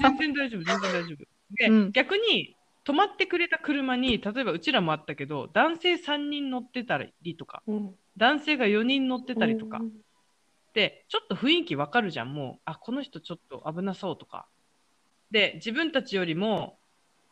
[0.00, 1.24] 全然大丈夫、全然大丈夫。
[1.54, 1.92] で、うん。
[1.92, 7.94] 逆に、止まってくれた車に、例えばうちらもあったけど、男性3人乗ってたりとか、うん。
[8.16, 9.92] 男性が4人乗ってたりとか、うん。
[10.72, 14.46] で、ちょっと雰囲気わかるじゃん、もう、あ、この人ちょっと危なそうとか。
[15.30, 16.78] で、自分たちよりも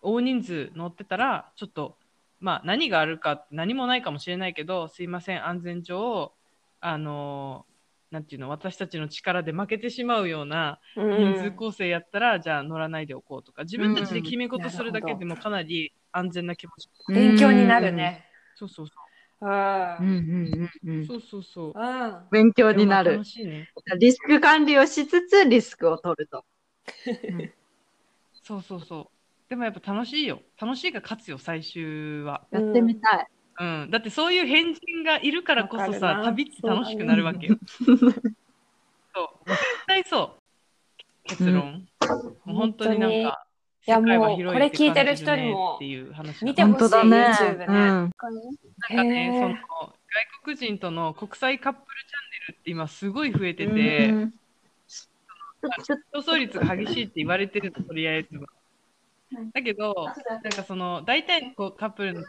[0.02, 1.96] 大人数乗ってたら、ちょっと、
[2.40, 6.32] まあ、何があるか何もないかもしれないけど、すいません、安全上、
[6.80, 7.74] あのー
[8.14, 16.88] なんていうの、私たちの力で負けてしまうような人数構成やったら、じゃあ乗らないでおこうとか、自分たちで決め事するだけでもかなり安全な気持ち。
[17.12, 17.92] 勉強になる。
[17.92, 18.24] ね
[18.54, 18.94] そうそうそ
[19.40, 20.14] あうんうん
[20.84, 21.06] うんうんう。
[21.06, 21.72] そうそうそう。
[21.74, 23.28] あ勉強になるでも楽。
[23.28, 23.66] しいね。
[23.98, 26.44] リスク管理をしつつリスクを取ると。
[28.44, 29.13] そうそうそう。
[29.54, 30.42] でもやっぱ楽しいよ。
[30.60, 32.44] 楽しいが勝つよ、最終は。
[32.50, 33.26] やってみたい。
[33.60, 33.88] うん。
[33.88, 37.56] だってそういう変人がいるからこそさ、旅って楽しくなるわけよ。
[37.78, 37.98] そう。
[39.46, 41.28] 絶対そう。
[41.28, 41.86] 結論。
[42.44, 43.46] もう本当になんか、
[43.86, 46.84] いやもう広これ聞いてる人にもっていう話見てほしい。
[46.86, 47.74] YouTube ねうん。
[47.76, 48.30] なんか
[49.04, 49.96] ね、その外
[50.42, 54.34] 国人との国際カップルチャンネルって今すごい増えてて、うん
[56.12, 58.46] 競争率が激しいって言われてるのとりあえずは。
[59.52, 59.94] だけど、
[60.42, 62.24] なんかその大体のこうカップルのっ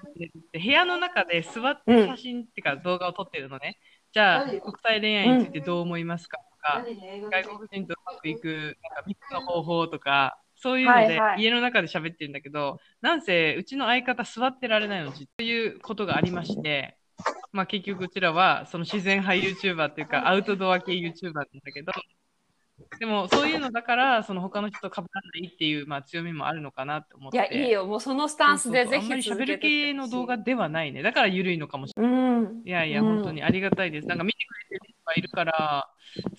[0.51, 3.79] て部屋の中で座って写真っていうか動画を撮ってるのね。
[4.11, 6.85] じゃあ国際恋愛についてどう思いますかとか、
[7.31, 11.41] 外国人とうまくいくなんか3つの方法とか、そういうのではいはい。
[11.41, 16.97] 家の中で喋ってるんだけど、なんせうちの相方座ってられないのということがありまして、
[17.51, 21.91] まあ結局うちらはその自然派 YouTuber っていうかアウトドア系 YouTuber なんだけど、
[22.99, 27.37] でもそういうのだからその他の人と被らないっていうまあ強みもあるのかなって思って。
[27.37, 31.01] いやいいよもうそのスタンスでぜそうそうそうあんまり喋る系の動画ではないね。
[31.01, 32.53] だから緩いのかもしれうんない。
[32.65, 34.07] いやいや、うん本当にありがたいです。
[34.07, 35.89] なんか見てくれてる人がいるから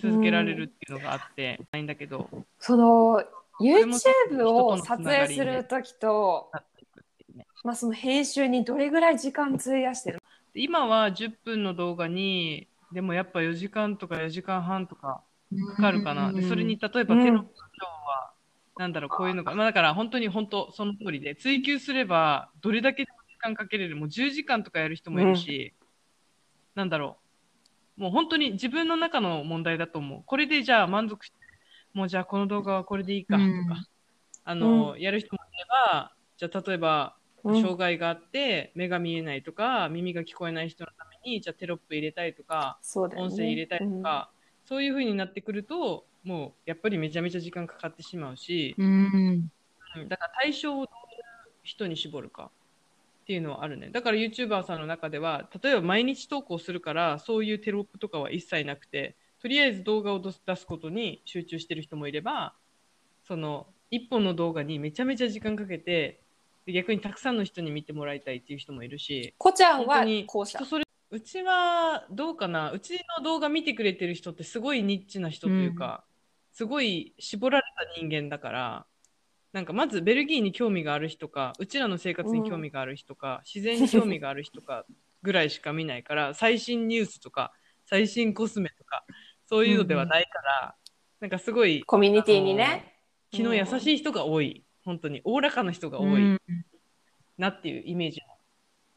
[0.00, 2.28] 続けられるっていうのがあって、ないんだけど、
[2.58, 3.22] その
[3.60, 6.50] YouTube を撮影するときと。
[7.64, 10.22] まあ、その編集にどれぐらい時間費やしてる？
[10.54, 15.22] で今は10分の動画に、でもやっぱ4時間とか4時間半とか
[15.76, 16.32] かかるかな？
[16.32, 17.22] でそれに例えばうん。
[17.22, 18.32] テロップは、
[18.78, 25.74] なんだろう、こういうのが、まあだから本当に本当その通りで、追求すればどれだけ時間かけれる、もう10時間とかやる人もいるし、
[26.74, 27.18] なんだろ
[27.96, 30.22] う、もう本当に自分の中の問題だと思う。
[30.24, 31.36] これでじゃあ満足して、
[31.94, 33.86] もうじゃあこの動画はこれでいいかとか、うん。
[34.44, 37.60] あの、やる人もいれば、じゃあ例えば、うん。
[37.60, 42.80] 障害があって目が見えないとか耳が聞こえない人のためにじゃあテロップ入れたいとか
[43.12, 43.22] ね。
[43.22, 44.32] 音声入れたいとか、
[44.66, 48.86] そういう風になってくるともうやっぱりめちゃめちゃ時間かかってしまうし、うん。
[48.86, 48.88] う
[49.32, 49.50] ん
[50.08, 50.90] だから対象をどういう
[51.62, 52.50] 人に絞るか
[53.22, 62.54] っていうのはあるねだから YouTuber さんの中では例えば毎日投稿するからそういうテロップとかは一切なくてとりあえず動画を出すことに集中してる人もいれば
[63.26, 66.20] その一本の動画にめちゃめちゃ時間かけて
[66.66, 72.72] で逆にたくさんの人に見てもらいたいっていう人もいるしこちゃんは後者人それうちはどうかな？
[72.72, 76.04] うちの動画見てくれてる人ってすごいニッチな人というか、
[76.52, 78.86] すごい絞られた人間だから
[79.52, 84.84] なんかまずベルギーに興味がある人かうちらの生活に興味がある人か、 自然に興味がある人か
[85.22, 87.52] ぐらいしか見ないから最新ニュースとか
[87.84, 89.04] 最新コスメとか
[89.46, 90.74] そういうのではないから、
[91.20, 92.94] なんかすごいコミュニティにね。
[93.30, 94.64] 気の優しい人が多い。
[94.84, 96.40] 本当におおらかな人が多いうん。
[97.36, 98.20] なっていうイメージ、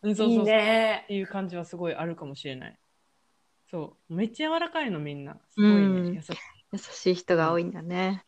[0.02, 2.80] うん、そういいそうそうねっていう感じはすごいあるかもしれない。
[3.70, 4.14] そう。
[4.14, 5.38] めっちゃ柔らかいのみんな。
[5.50, 5.76] すごいね。
[5.76, 6.34] うん優しい
[6.72, 8.24] 優しい人が多いんだね。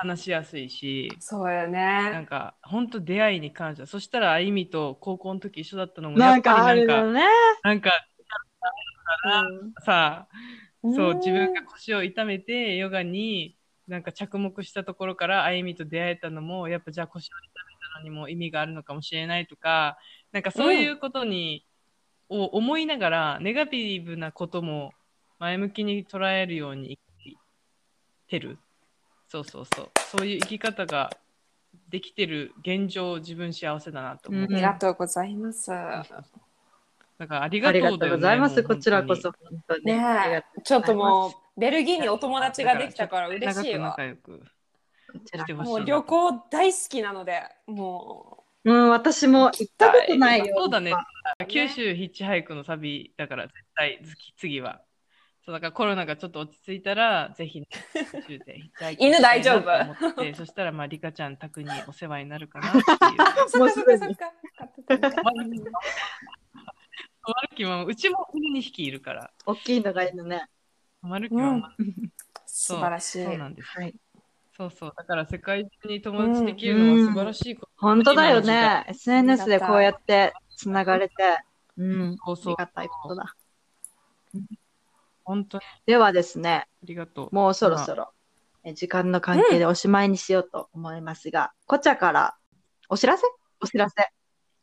[0.00, 3.84] 話しやすいし、そうよなんねか本当出会いに感謝。
[3.84, 7.20] そしたらあゆみと高校の時一緒だったのもなんかあやっぱりなんかるよね。
[7.64, 7.92] なんか
[9.84, 10.28] さ、
[10.82, 13.56] そううん自分が腰を痛めてヨガに
[13.88, 19.98] なんか着目したところからあゆみと出会えたのもやっぱじゃあ腰を痛めたのにも意味があるのかもしれないとか
[20.32, 21.64] なんかそういうことに、
[22.28, 24.92] を思いながらネガティブなことも
[25.38, 27.38] 前向きに捉えるように生き
[28.28, 28.58] てる。
[29.28, 29.90] そうそうそう。
[30.10, 31.10] そういう生き方が
[31.88, 34.54] できてる現状自分幸せだなと思う、うん。
[34.54, 35.70] ありがとうございます。
[35.70, 38.62] だからありががとうございます。
[38.62, 39.84] こちらこそ本本当に。
[39.86, 43.90] ねちょっともうベルギーにお友達ができたから嬉しいわ。
[43.90, 44.04] 仲。
[44.04, 44.42] 良く
[45.54, 50.54] もう旅行大好きなので、もうん、私も行ったことないよ。
[50.56, 50.92] そうだね。
[51.48, 54.82] 九州ヒッチハイクの旅だから絶対次次は。
[55.44, 57.68] そうだからコロナがちょっと落ち着いたらぜひ、ね、
[58.98, 59.64] 犬大丈夫？
[60.36, 62.84] そしたらまあリカちゃん宅にお世話になるかなっていう。
[63.46, 63.48] う。
[63.48, 65.22] そっかそっかそっか。
[65.22, 65.32] マ
[67.42, 69.30] ルキもうちも犬2匹いるから。
[69.46, 70.46] 大きいのがいいのね。
[71.00, 71.62] マルキは、うん
[72.44, 73.24] 素晴らしい。
[73.24, 73.68] そうなんです。
[73.68, 73.94] はい。
[74.58, 74.92] そうそう。
[74.96, 77.72] だから世界中に友達できるのは素晴らしいこと。
[77.76, 78.84] 本当だよね。
[78.88, 81.14] SNS でこうやってつながれて。
[81.76, 82.16] うん。
[82.26, 83.36] そうそうありがたいことだ。
[85.22, 87.34] 本当にではですね、ありがとう。
[87.34, 88.10] もうそろそろ
[88.64, 92.36] え時間の関係でおしまいにしようと思いますが、こちゃから
[92.88, 93.22] お知らせ？
[93.60, 93.96] お知らせ。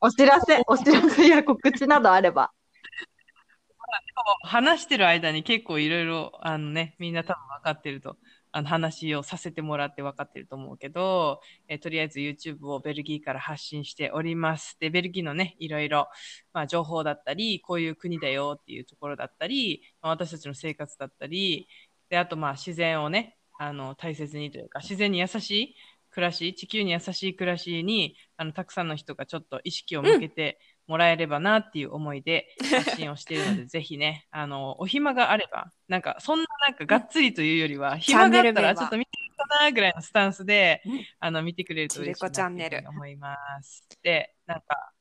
[0.01, 2.51] お知らせ、お知らせや告知などあれば。
[4.43, 8.17] 話してる間に結構いろいろあのねみんな多分分かってると
[8.55, 14.77] あの話をさせてもらって分かってると思うけど、えとりあえず YouTube をベルギーから発信しております。
[14.79, 16.07] でベルギーのねいろいろ、
[16.53, 21.67] まあ、情報だったりこういう国だよっていうところだったり、まあ私たちの生活だったり
[22.07, 25.75] であとまあ自然をねあの大切にというか自然に優しい
[26.15, 43.87] 暮らし地球に優しい暮らしにあのたくさんの人がちょっと意識を向けてもらえればなっていう思いで発信をしているので、 ぜひね、あの、お暇があれば、なんか、そんななんかがっつりというよりは、暇があったらちょっと見てみかなぐらいのスタンスで、うんあの見てくれると嬉しいなチルコチャンネルっていうふうに思います。
[44.03, 44.91] で、なんか、あ、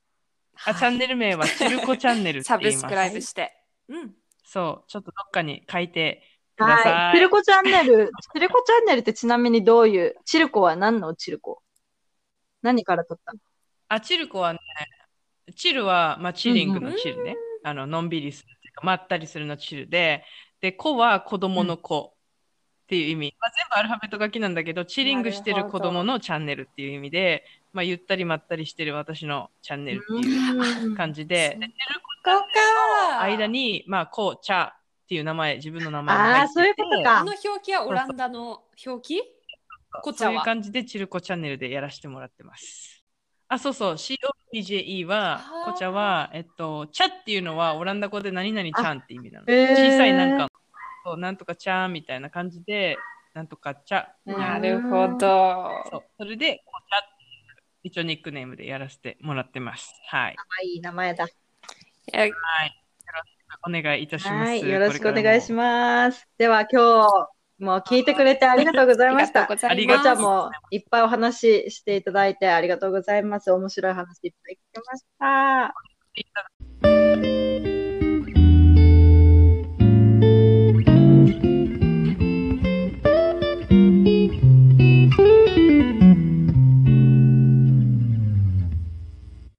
[0.55, 2.83] はいチャンネル名はチルコチャンネルってサ言います。
[2.87, 3.53] ブスクライブして。
[3.89, 4.15] うん。
[4.45, 6.23] そう、ちょっとどっかに書いて。
[6.57, 7.17] はい。
[7.17, 11.15] チルコチャンネル、 チルコチャンネルってちなみにどういう、チルコは何の？
[11.15, 11.63] チルコ。
[12.63, 13.33] 何から取った？
[13.33, 13.39] の
[13.89, 14.59] あ、チルコはね、
[15.57, 17.37] チルは、まあ、チリングのチルね。
[17.65, 20.25] あの、のんびりするっていうか、まったりするのチルで、
[20.61, 22.15] で、子は子供の子
[22.85, 23.35] っていう意味。
[23.41, 32.35] まあ、全部アルファベット書きなんだけど、チリングしてる子供のチャンネルっていう意味で、まあ、ゆったりまったりしてる私のチャンネルっていう感じで、でチルコチル
[33.13, 34.73] の間に、まあ、こう、チャ
[35.15, 39.23] っていう名前、自分の名前が入っててああ、そういうことかあの表記はオランダの表記？
[40.03, 40.43] こちそういう。
[40.43, 43.05] 感じでチルコチャンネルでやらせてもらってます。
[43.47, 49.49] あ、そうそう、COPJE はこちゃは、えっと、チャっていうのはオランダ語で何々ちゃんって意味なの。
[49.49, 50.49] へー小さいなんか、
[51.05, 52.99] そうなんとかちゃんみたいな感じで、
[53.35, 54.09] なんとかちゃ。
[54.27, 55.17] なるほど。
[55.93, 56.97] そう、それで、こちゃ
[57.85, 59.95] 一応ニックネームでやらせてもらってます。
[60.09, 60.37] はい。
[60.65, 61.29] いい名前だ。
[62.13, 62.84] えはい。
[63.67, 64.49] お願いいたします。
[64.49, 64.69] はい。
[64.69, 65.53] よろしくお願いしす。
[65.53, 66.29] ます。
[66.39, 67.29] では今日
[67.59, 69.49] も聞いてくれてありがとうございました。
[69.51, 73.51] ありがとうございますもいっぱいお話ししていただいてありがとうございます。
[73.53, 75.05] 面白い話いっぱい聞きまし
[77.63, 77.74] た。